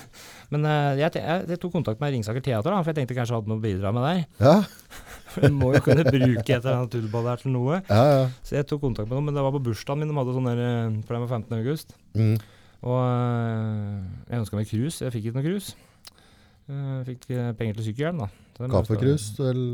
[0.56, 3.36] men eh, jeg, jeg, jeg tok kontakt med Ringsaker Teater, da, for jeg tenkte kanskje
[3.36, 4.24] jeg hadde noe å bidra med der.
[4.42, 4.56] Ja,
[5.36, 7.76] For en må jo kunne bruke et eller annet tullball der til noe.
[7.86, 8.24] ja, ja.
[8.42, 10.10] Så jeg tok kontakt med dem, men det var på bursdagen min.
[10.10, 11.60] De hadde sånn der, eh, for det var 15.
[11.60, 11.94] august.
[12.18, 12.34] Mm.
[12.86, 15.04] Og eh, jeg ønska meg cruise.
[15.04, 15.76] Jeg fikk ikke noe cruise.
[16.70, 18.30] Jeg fikk eh, penger til sykkelhjelm, da.
[18.60, 19.26] Jeg Kaffekrus?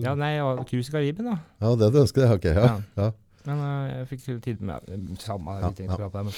[0.05, 0.33] Ja, nei,
[0.69, 1.37] cruise i Karibien, da.
[1.61, 2.37] Ja, det du ønsker, deg?
[2.37, 2.65] Ok, ja.
[2.65, 3.03] Ja.
[3.03, 3.11] ja.
[3.45, 5.99] Men eh, jeg fikk tid med Samme, Ja, ikke ja.
[5.99, 6.33] prate men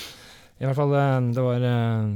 [0.58, 2.08] i hvert fall, eh, det var eh,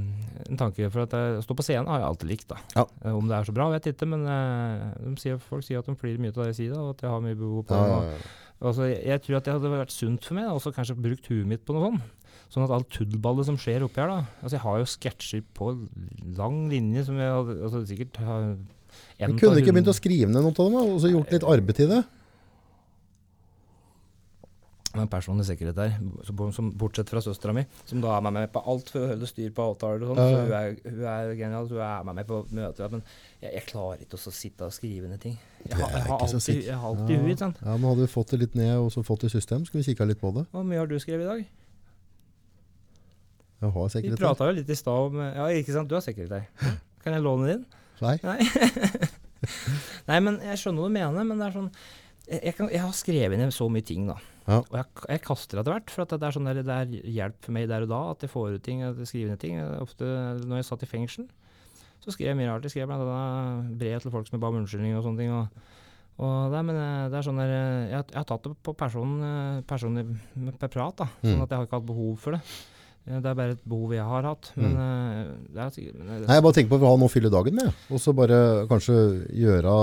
[0.49, 2.47] en tanke for at jeg står på scenen har jeg alltid likt.
[2.49, 2.57] da.
[2.73, 2.85] Ja.
[3.05, 5.89] Eh, Om det er så bra, vet jeg ikke, men eh, sier, folk sier at
[5.91, 7.77] de flirer mye av det jeg sier, da, og at jeg har mye behov på
[7.77, 7.91] det.
[7.91, 8.31] ja, ja.
[8.61, 11.29] Altså, jeg, jeg tror at det hadde vært sunt for meg, da, også kanskje brukt
[11.29, 12.20] huet mitt på noe sånt.
[12.51, 15.71] Sånn at alt tuddelballet som skjer oppi her, da Altså, jeg har jo sketsjer på
[16.37, 20.51] lang linje som jeg altså, sikkert har Du kunne ikke begynt å skrive ned noe
[20.51, 22.01] av dem, og så gjort litt arbeid til det?
[24.91, 25.93] en personlig sekretær,
[26.27, 29.11] som, som, bortsett fra søstera mi, som da er med meg på alt for å
[29.13, 30.19] holde styr på avtaler og sånn.
[30.19, 32.91] Så hun er, hun er genial, hun er med meg på møter.
[32.91, 33.05] Men
[33.39, 35.37] jeg, jeg klarer ikke å sitte og skrive ned ting.
[35.63, 37.63] Jeg, har- jeg har alltid, jeg har alltid huet, ikke sant.
[37.63, 39.85] Ja, men hadde vi fått det litt ned og så fått det i system, skulle
[39.85, 40.43] vi kikka litt på det.
[40.51, 41.47] Hvor mye har du skrevet i dag?
[43.61, 44.17] Jeg har Vi sekretær.
[44.23, 46.47] prata jo litt i stad om Ja, ikke sant, du har sekretær.
[47.03, 47.65] Kan jeg låne din?
[48.01, 48.15] Nei.
[48.23, 48.39] Nei.
[50.09, 51.69] Nei, men jeg skjønner hva du mener, men det er sånn
[52.31, 54.15] Jeg, kan, jeg har skrevet ned så mye ting, da.
[54.47, 54.59] Ja.
[54.61, 57.37] Og jeg, jeg kaster etter hvert, for at det er sånn der, det er hjelp
[57.45, 59.59] for meg der og da at jeg får ut ting, at jeg skriver ned ting.
[59.81, 60.07] Ofte
[60.45, 61.27] når jeg satt i fengsel,
[62.01, 62.65] så skrev jeg mye rart.
[62.65, 65.33] Jeg skrev blant annet brev til folk som jeg ba om unnskyldning og sånne ting.
[65.35, 65.67] Og,
[66.25, 68.53] og det, men eh, det er sånn der, eh, jeg, har- jeg har tatt det
[68.65, 71.09] på person, eh, med per prat, da.
[71.21, 71.43] Sånn Mm.
[71.43, 72.41] at jeg har ikke hatt behov for det.
[73.07, 74.51] Eh, Det er bare et behov jeg har hatt.
[74.55, 75.31] Men mm.
[75.55, 77.33] det er sikkert men det, er Nei, jeg bare tenker på hva han nå fyller
[77.33, 77.71] dagen med.
[77.89, 78.97] Og så bare kanskje
[79.33, 79.77] gjøre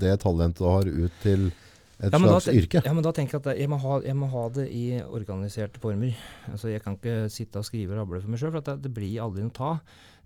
[0.00, 1.50] det talentet du har ut til
[2.02, 2.80] et Ja, men da slags te- yrke.
[2.84, 5.78] Ja, men da tenker jeg at jeg må, ha, jeg må ha det i organiserte
[5.82, 6.16] former.
[6.50, 8.82] Altså, Jeg kan ikke sitte og skrive og rable for meg sjøl, for at det,
[8.88, 9.76] det blir aldri noe ta.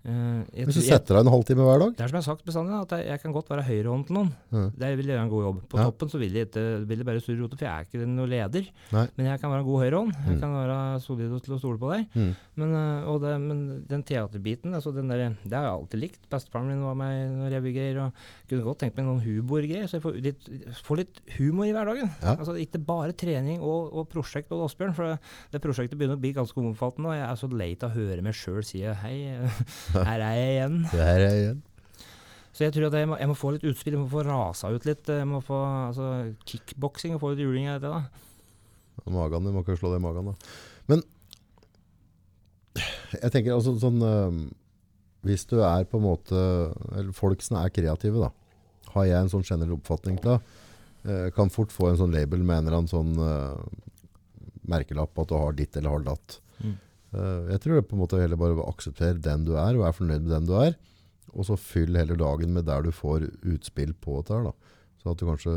[0.07, 1.89] Eh, jeg, Hvis du setter deg en halvtime hver dag.
[1.97, 4.15] det er som jeg har sagt bestandig, at jeg, jeg kan godt være høyrehånd til
[4.15, 4.29] noen.
[4.55, 4.67] Mm.
[4.79, 5.57] Der vil jeg gjøre en god jobb.
[5.67, 5.83] På Ja.
[5.89, 8.29] toppen så vil jeg ikke vil jeg bare surre rotet, for jeg er ikke noen
[8.31, 8.69] leder.
[8.95, 9.03] Nei.
[9.17, 10.13] Men jeg kan være en god høyrehånd.
[10.15, 10.39] Jeg Mm.
[10.39, 12.07] kan være solid til å stole på deg.
[12.15, 12.31] Mm.
[12.55, 16.21] Men, og det, men den teaterbiten, altså den der, det har jeg alltid likt.
[16.31, 17.99] Bestefaren min var med når jeg revygreier.
[18.05, 18.13] og
[18.47, 20.47] Kunne godt tenkt meg noen humorgreier, så jeg får litt,
[20.87, 22.09] får litt humor i hverdagen.
[22.23, 22.35] Ja.
[22.39, 24.95] Altså Ikke bare trening og, og prosjekt og Åsbjørn.
[24.95, 25.19] For det,
[25.51, 28.23] det prosjektet begynner å bli ganske omfattende, og jeg er så lei av å høre
[28.23, 29.35] meg sjøl si hei,
[30.11, 30.77] her er jeg igjen.
[30.93, 31.63] Her er igjen.
[32.57, 34.71] Så jeg tror at jeg må, jeg må få litt utspill, jeg må få rasa
[34.73, 35.09] ut litt.
[35.13, 36.07] Jeg må få altså,
[36.49, 37.91] kickboksing og få litt juling av dette.
[37.93, 39.11] da.
[39.13, 40.33] Magen, du må ikke slå det i magen da.
[40.89, 41.03] Men
[42.77, 44.39] jeg tenker altså sånn øh,
[45.25, 46.41] Hvis du er på en måte
[46.91, 48.31] Eller folk som er kreative da
[48.93, 52.59] Har jeg en sånn generell oppfatning til eh, Kan fort få en sånn label med
[52.59, 53.55] en eller annen sånn øh,
[54.67, 56.39] Merkelapp at du har ditt eller har datt
[57.13, 59.93] Jeg tror det på en måte heller bare å akseptere den du er Og er
[59.95, 60.73] fornøyd med den du er
[61.31, 64.51] Og så fyll heller dagen med der du får utspill på dette her da
[64.99, 65.53] Så at du kanskje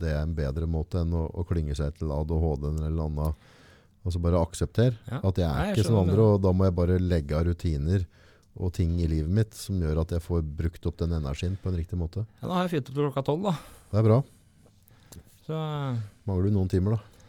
[0.00, 3.44] Det er en bedre måte enn å, å klinge seg til ADHD eller annet
[4.02, 5.20] Altså bare aksepter Ja.
[5.20, 7.44] at jeg er Nei, jeg ikke som andre, og da må jeg bare legge av
[7.46, 8.06] rutiner
[8.58, 11.70] og ting i livet mitt som gjør at jeg får brukt opp den energien på
[11.70, 12.24] en riktig måte.
[12.42, 13.52] Ja, nå har jeg fyrt opp til klokka tolv, da.
[13.92, 14.18] Det er bra.
[15.46, 15.60] Så
[16.28, 17.22] Mangler du noen timer, da?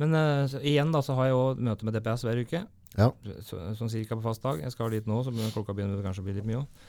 [0.00, 2.62] Men uh, igjen da, så har jeg òg møte med DPS hver uke.
[2.98, 3.10] Ja.
[3.46, 4.62] Så, sånn cirka på fast dag.
[4.64, 6.88] Jeg skal dit nå, så klokka begynner det kanskje å bli litt mye òg.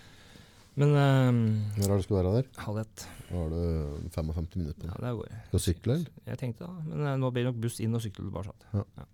[0.79, 1.39] Men um,
[1.75, 2.45] Når er det du skal være der?
[2.63, 3.05] halv ett.
[3.27, 4.87] Da har du 55 minutter.
[4.87, 5.31] Ja, det går.
[5.47, 6.11] Skal du sykle, eller?
[6.31, 6.85] Jeg tenkte da.
[6.87, 8.55] Men uh, nå blir det nok buss inn og sykle tilbake.
[8.71, 8.85] Ja.
[9.01, 9.09] Ja.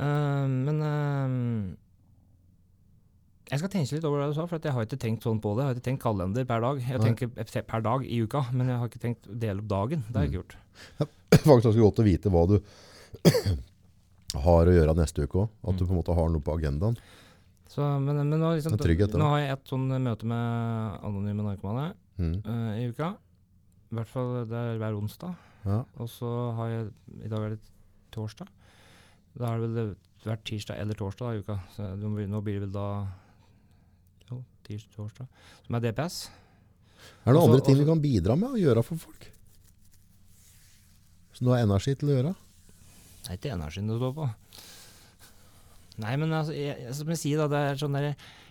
[0.00, 1.78] Uh, men uh,
[3.50, 5.56] jeg skal tenke litt over det du sa, for jeg har ikke tenkt sånn på
[5.56, 5.64] det.
[5.64, 6.84] Jeg har ikke tenkt kalender per dag.
[6.84, 7.08] Jeg Nei.
[7.08, 10.04] tenker per dag i uka, men jeg har ikke tenkt å dele opp dagen.
[10.06, 10.54] Det har jeg ikke gjort.
[11.48, 12.60] Faktisk ganske godt å vite hva du
[14.34, 15.48] har å gjøre neste uke òg.
[15.66, 16.96] At du på en måte har noe på agendaen.
[17.70, 21.92] Så, men, men nå, liksom, trygghet, nå har jeg et sånn møte med anonyme narkomane
[22.20, 22.42] Mm.
[22.44, 23.14] uh, i uka.
[23.90, 25.30] I hvert fall det er hver onsdag.
[25.64, 25.78] Ja.
[25.96, 26.28] Og så
[26.58, 26.90] har jeg
[27.24, 27.60] I dag er det
[28.12, 28.48] torsdag.
[29.40, 29.94] Da er det vel
[30.26, 31.56] hver tirsdag eller torsdag da, i uka.
[31.72, 32.10] Så nå
[32.44, 33.06] blir, det vel da
[34.28, 35.26] Jo, tirsdag, torsdag.
[35.64, 36.18] Som er DPS.
[37.24, 39.30] Er det noen Også- andre ting du kan bidra med å gjøre for folk?
[41.32, 42.34] Som du har energi til å gjøre?
[43.20, 44.28] Det er ikke energien det står på.
[46.00, 48.06] Nei, men altså, jeg, som jeg sier, da, det er sånn der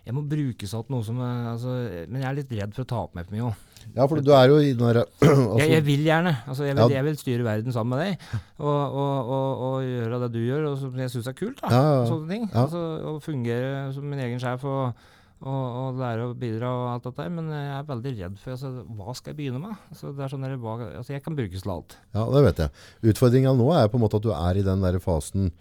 [0.06, 1.72] Jeg må bruke sånn noe som eh, altså,
[2.12, 3.64] Men jeg er litt redd for å ta opp meg for mye òg.
[3.96, 6.34] Ja, for du er jo i den derre altså, jeg, jeg vil gjerne.
[6.46, 6.98] Altså, jeg, vil, Ja.
[7.00, 8.28] jeg vil styre verden sammen med deg.
[8.60, 11.64] Og, og, og, og gjøre det du gjør, og som jeg syns er kult.
[11.64, 12.04] da Ja, ja.
[12.12, 12.46] Sånne ting.
[12.54, 15.08] Altså, å fungere som min egen sjef og,
[15.40, 17.26] og, og lære å bidra og alt dette.
[17.32, 19.76] Men jeg er veldig redd for altså, hva skal jeg begynne med?
[19.94, 21.98] Altså, det er sånn der, altså, jeg kan brukes til alt.
[22.16, 22.74] Ja, det vet jeg.
[23.14, 25.52] Utfordringa nå er på en måte at du er i den der fasen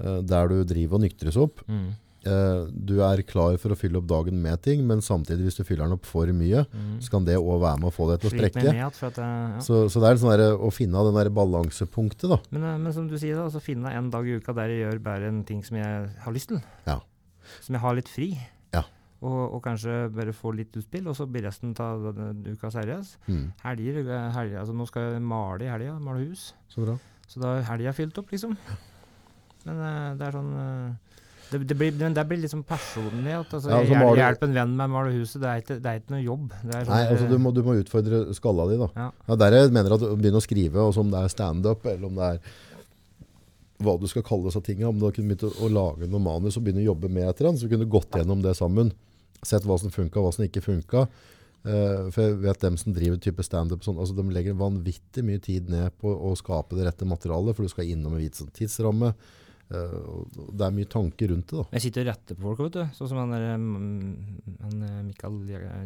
[0.00, 1.62] uh, der du driver og nyktres opp.
[2.26, 5.62] Eh, du er klar for å fylle opp dagen med ting, men samtidig hvis du
[5.62, 6.96] fyller den opp for mye, Mm.
[6.98, 8.64] så kan det òg være med å få deg til å sprekke.
[8.66, 9.60] jeg, ja.
[9.62, 12.40] Så, så det er sånn der, å finne den der balansepunktet, da.
[12.50, 14.82] Men, eh, men som du sier, da, altså finne en dag i uka der jeg
[14.82, 16.58] gjør bare en ting som jeg har lyst til.
[16.88, 16.98] Ja.
[17.62, 18.32] Som jeg har litt fri.
[19.24, 22.04] Og, og kanskje bare få litt utspill, og så blir resten av
[22.44, 23.14] uka seriøs.
[23.30, 26.50] Mm, Helger, eh, helger, altså Nå skal jeg male i helga, male hus.
[26.68, 26.98] så bra.
[27.26, 28.52] Så da er helga fylt opp, liksom.
[29.66, 31.16] Men uh, det er sånn uh,
[31.50, 33.32] det, det, blir, det blir liksom personlig.
[33.34, 35.40] At, altså, Ja, jeg hjelp, hjel- hjelper en venn med å male huset.
[35.42, 36.46] Det er ikke, det er ikke noe jobb.
[36.60, 38.88] Det sånn, Nei, altså du må, du må utfordre skalla di, da.
[38.98, 39.08] Ja.
[39.30, 42.10] Ja, der jeg mener at du begynner å skrive, og om det er stand-up, eller
[42.10, 42.56] om det er
[43.82, 46.66] hva du skal kalle disse tingene, om du kunne begynt å, lage noe manus og
[46.66, 48.92] begynne å jobbe med etter den, så kunne du gått gjennom det sammen.
[49.44, 51.06] Sett hva som funka, hva som ikke funka.
[51.66, 55.42] Uh, for jeg vet dem som driver type stand-up, sånn, altså de legger vanvittig mye
[55.42, 58.52] tid ned på å skape det rette materialet, for du skal innom en viss sånn
[58.54, 59.12] tidsramme.
[59.66, 59.94] Eh,
[60.54, 61.58] det er mye tanker rundt det.
[61.58, 61.64] da.
[61.74, 62.82] Jeg sitter og retter på folk, vet du.
[62.94, 65.40] Sånn som han der mm, han, eh, Michael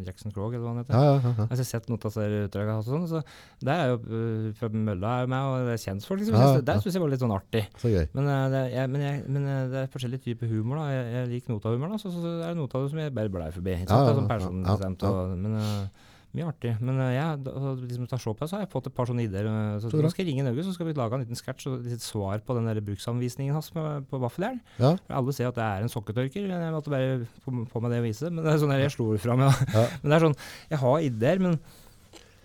[0.05, 0.93] Jackson Krogh, eller hva han heter.
[0.93, 1.47] Ja, ja, ja.
[1.47, 3.23] Jeg har sett noen av disse utdragene og sånn, så
[3.65, 6.21] det er jo fra Mølla er jo med, og det er kjentfolk.
[6.21, 6.37] Liksom.
[6.37, 6.61] Ja, ja.
[6.69, 7.63] Det syns jeg var litt sånn artig.
[7.81, 7.91] Så.
[8.13, 10.83] Men, eh, det, jeg, men, jeg, men eh, det er forskjellige typer humor.
[10.83, 10.87] da.
[10.93, 13.17] Jeg, jeg liker noe av humoren, så, så, er det noe av det som jeg
[13.17, 13.75] bare blei forbi.
[13.81, 14.05] Ikke sant?
[14.05, 15.09] Det er sånn personbestemt.
[15.41, 16.00] Men eh,
[16.37, 16.71] mye artig.
[16.79, 19.25] Men uh, jeg, da, liksom, til å på så har jeg fått et par sånne
[19.25, 19.49] ideer.
[19.49, 21.67] eh, Så, Så nå skal jeg ringe Norge, så skal vi lage en liten sketsj
[21.71, 24.61] og litt svar på den der bruksanvisningen hans med, på vaffeljern.
[24.79, 24.93] Ja.
[25.11, 26.47] Alle ser at det er en sokketørker.
[26.47, 28.33] men Jeg måtte bare få få meg det og vise det.
[28.35, 29.63] Men det er sånn jeg slo det meg.
[29.75, 29.85] Ja.
[30.01, 30.37] Men det er sånn,
[30.71, 31.59] jeg har ideer, men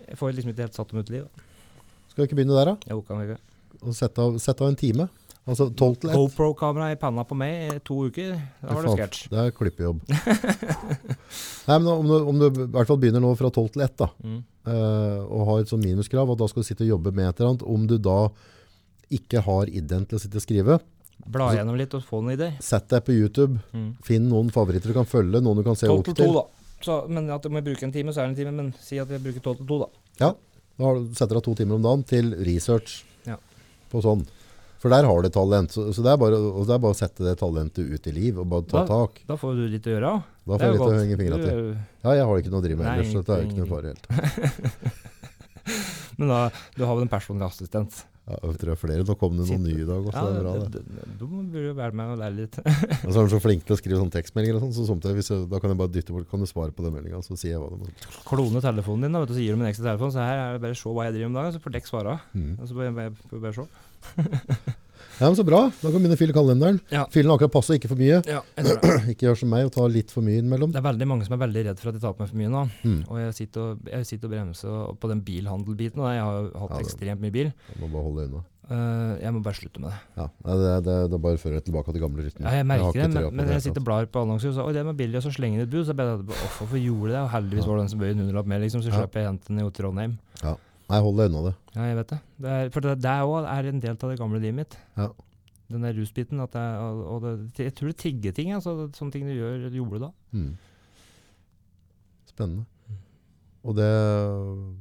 [0.07, 1.45] jeg får liksom ikke helt satt dem ut i livet.
[2.11, 2.91] Skal vi ikke begynne der, da?
[2.91, 3.39] Jo, kan ikke.
[3.83, 5.07] Og sette av, sette av en time?
[5.47, 6.15] Altså 12 til 1?
[6.19, 8.33] GoPro-kamera i panna på meg i to uker.
[8.61, 9.29] Da det Faen, sketsj.
[9.31, 10.01] Det er klippejobb.
[11.67, 13.95] Nei, men om du, om du i hvert fall begynner nå fra 12 til 1,
[14.01, 14.41] da, Mm.
[14.67, 17.39] uh, og har et sånn minuskrav, og da skal du sitte og jobbe med et
[17.39, 18.17] eller annet, om du da
[19.15, 20.79] ikke har ideen til å sitte og skrive,
[21.27, 22.57] Bla gjennom litt og få noen ideer.
[22.61, 23.95] sett deg på YouTube, Mm.
[24.03, 26.27] finn noen favoritter du kan følge, noen du kan se 12 opp til til.
[26.27, 26.43] 2, da.
[26.83, 28.51] Så, men at du må bruke en time, så er det en time.
[28.55, 29.87] Men si at jeg bruker 12 til 2, da.
[30.19, 30.33] Ja,
[30.77, 33.37] da setter du av to timer om dagen til research Ja.
[33.89, 34.27] på sånn.
[34.87, 37.27] For der har du talent, så, så det, er bare, det er bare å sette
[37.27, 39.19] det talentet ut i liv, og bare ta Da- tak.
[39.27, 40.13] Da får du litt å gjøre.
[40.47, 41.63] Da får jeg litt litt å henge fingra til.
[42.07, 43.91] Ja, jeg har ikke noe å drive med ellers, så det er ikke noe fare
[43.91, 44.05] helt.
[46.17, 46.37] Men da,
[46.77, 48.05] du har vel en personlig assistent.
[48.27, 49.03] Ja, jeg tror jeg er flere.
[49.07, 50.71] Nå kom det noen nye i dag også, Ja, det er bra det.
[50.71, 52.57] det- det- Du burde jo være med og lære litt.
[53.05, 55.15] Og så er de så flinke til å skrive sånne tekstmeldinger og sånn, så somtider,
[55.15, 57.37] hvis jeg, da kan jeg bare dytte bort, kan du svare på den meldinga, så
[57.39, 57.87] sier jeg hva det må.
[58.27, 60.11] Klone telefonen din, da, vet du, så gir meg en ekstra telefon.
[60.11, 61.71] Så her er det bare å se hva jeg driver med om dagen, så får
[61.77, 62.17] dere svare.
[62.35, 62.51] Mm.
[62.59, 63.67] Og så bare, bare, bare, bare se.
[65.17, 65.63] Ja, men så bra.
[65.81, 66.75] Da kan vi begynne å fylle kalenderen.
[66.93, 67.07] Ja.
[67.09, 68.19] Fylle den akkurat passe, ikke for mye.
[68.29, 68.43] Ja.
[69.11, 70.69] Ikke gjør som meg og ta litt for mye innimellom.
[70.75, 72.37] Det er veldig mange som er veldig redd for at de tar på meg for
[72.37, 72.61] mye nå.
[72.85, 72.99] Mm.
[73.09, 76.03] Og jeg sitter og, jeg sitter og bremser og- på den bilhandelbiten.
[76.05, 76.11] Da.
[76.13, 77.49] Jeg har jo hatt Ja, det- ekstremt mye bil.
[77.49, 78.43] Jeg må bare holde unna.
[78.67, 79.99] Uh, jeg må bare slutte med det.
[80.19, 82.45] Ja, det, det, det bare fører tilbake til gamle rytmer.
[82.51, 84.65] Ja, jeg merker jeg det, men, men jeg sitter og blar på annonser, og så
[84.75, 85.85] det var billig, og så slenger de et bud.
[85.87, 87.21] Så jeg bare hvorfor gjorde det?
[87.23, 88.99] Og heldigvis var det den som bøyde en hundrelapp mer, liksom, så Ja.
[89.01, 90.17] slapp jeg jentene i Trondheim.
[90.37, 90.59] tatt.
[90.87, 91.55] Nei, hold deg unna det.
[91.75, 92.17] Ja, jeg vet det.
[92.43, 94.77] det er, for det, det òg er en del av det gamle livet mitt.
[94.95, 95.09] Ja.
[95.67, 96.39] Den der rusbiten.
[96.39, 98.53] At er- og, det, jeg tror det tigger ting.
[98.55, 100.11] Altså, sånne ting du gjør, gjorde da.
[100.31, 100.53] Mm.
[102.31, 102.65] Spennende.
[103.67, 103.89] Og det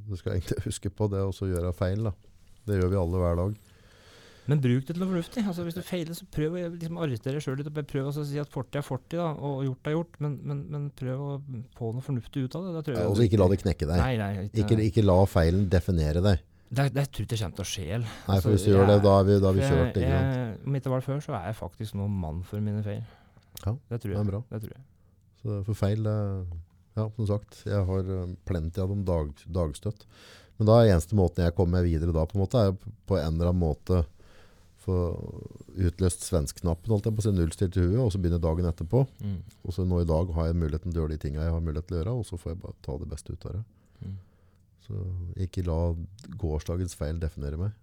[0.06, 2.06] du skal egentlig huske på, det også å gjøre feil.
[2.06, 2.12] da.
[2.66, 3.56] Det gjør vi alle hver dag.
[4.46, 5.42] Men bruk det til noe fornuftig.
[5.46, 7.66] Altså, hvis du feiler, så prøv å liksom, arrestere deg sjøl litt.
[7.70, 10.18] og Prøv å si at fortid er fortid, da, og gjort er gjort.
[10.22, 11.30] Men, men, men prøv å
[11.78, 12.84] få noe fornuftig ut av det.
[12.86, 13.96] det Ja, Og ikke la det knekke deg.
[13.98, 16.44] Nei, nei, ikke, Ikke, ikke la feilen definere deg.
[16.66, 17.98] Det, det tror jeg ikke kommer til å skje.
[18.02, 19.74] Nei, Altså, for Hvis du gjør det, da er vi, da er vi kjørt.
[19.76, 20.36] jeg- ikke sant?
[20.36, 23.02] jeg- Om ikke det var før, så er jeg faktisk nå mann for mine feil.
[23.64, 24.42] Ja, det tror Det er bra.
[24.50, 24.82] Det tror jeg.
[25.42, 26.46] Så for feil det-
[26.96, 30.06] Ja, som sagt, jeg har eh, plenty av dem dag, dagstøtt.
[30.58, 32.72] Men da er eneste måten jeg kommer meg videre da, på en måte, er
[33.06, 34.06] på en eller annen måte
[34.86, 34.98] få
[35.88, 39.02] utløst svenskknappen, holdt jeg på å si, nullstilt i huet, og så begynne dagen etterpå.
[39.20, 39.40] Mm.
[39.66, 41.64] Og så nå i dag har jeg muligheten til å gjøre de tinga jeg har
[41.64, 43.64] mulighet til å gjøre, og så får jeg bare ta det beste ut av det.
[44.06, 44.16] Mm.
[44.86, 45.02] Så
[45.46, 45.80] ikke la
[46.38, 47.74] gårsdagens feil definere meg.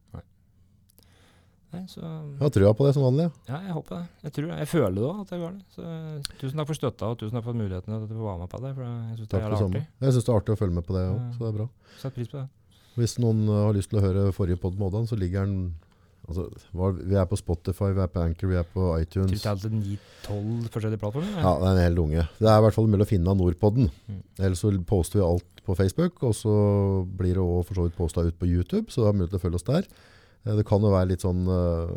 [1.73, 3.31] Nei, så Jeg har trua på det som vanlig.
[3.49, 3.59] ja.
[3.65, 4.07] Jeg håper det.
[4.23, 4.57] Jeg tror det.
[4.61, 5.63] Jeg føler det òg, at jeg gjør det.
[5.73, 8.41] Så eh, tusen takk for støtta, og tusen takk for muligheten til å få være
[8.43, 8.73] med på det.
[8.77, 9.81] For jeg syns det er artig.
[10.05, 11.67] Jeg syns det er artig å følge med på det òg, så det er bra.
[12.03, 12.45] Sett pris på det.
[12.93, 15.73] Hvis noen uh, har lyst til å høre forrige podd med Oddan, så ligger den
[16.27, 16.47] altså,
[16.99, 19.41] Vi er på Spotify, vi er på Anchor, vi er på iTunes.
[19.41, 21.39] det er 9-12 forskjellige plattformer?
[21.39, 22.27] Ja, det er en hel unge.
[22.39, 23.91] Det er i hvert fall mulig å finne av Nordpodden.
[24.07, 24.23] Mm.
[24.39, 26.55] Ellers så poster vi alt på Facebook, og så
[27.17, 29.43] blir det også for så vidt posta ut på YouTube, så det er mulig å
[29.43, 29.87] følge oss der.
[30.45, 31.87] Eh, Det kan jo være litt sånn uh,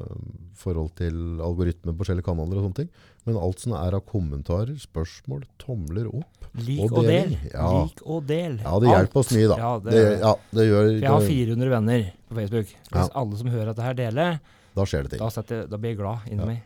[0.57, 2.91] forhold til algoritmer på forskjellige kanaler og sånne ting.
[3.27, 7.35] Men alt som er av kommentarer, spørsmål, tomler opp Lik Og og, del.
[7.53, 7.67] ja.
[7.83, 8.55] Lik og del.
[8.63, 8.95] Ja, det Alt.
[8.95, 9.57] hjelper oss mye, da.
[9.61, 12.71] Ja, det, Det, ja, det gjør jeg har 400 venner på Facebook.
[12.95, 14.39] Hvis alle som hører dette her, deler,
[14.77, 15.21] Da skjer det ting.
[15.21, 16.63] da, setter, da blir jeg glad inni meg.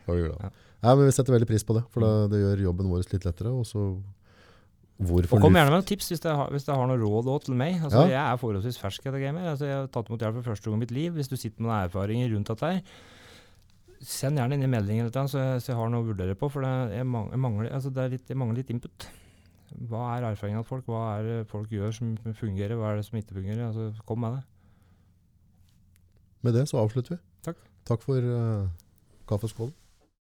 [0.81, 3.25] Ja, men vi setter veldig pris på det, for det, det gjør jobben vår litt
[3.27, 3.51] lettere.
[3.51, 3.83] Og så
[5.01, 7.47] hvor Og kom gjerne med noen tips hvis dere har, hvis har noen råd også
[7.49, 7.79] til meg.
[7.81, 8.11] Altså, Ja.
[8.11, 9.47] Jeg er forholdsvis fersk etter gamet.
[9.49, 11.15] Altså, jeg har tatt imot hjelp for første gang i mitt liv.
[11.17, 12.81] Hvis du sitter med noen erfaringer rundt dette her,
[14.01, 16.49] send gjerne inn i meldingen litt, så, jeg, så jeg har noe å vurdere på.
[16.53, 19.07] For det, jeg, mangler, altså, det er litt, jeg mangler litt input.
[19.89, 20.85] Hva er erfaringen til folk?
[20.89, 22.75] Hva er det folk gjør som fungerer?
[22.77, 23.67] Hva er det som ikke fungerer?
[23.69, 24.43] Altså, kom med det.
[26.41, 27.21] Med det så avslutter vi.
[27.45, 27.61] Takk.
[27.87, 28.67] Takk for uh,
[29.29, 29.73] kaffeskålen.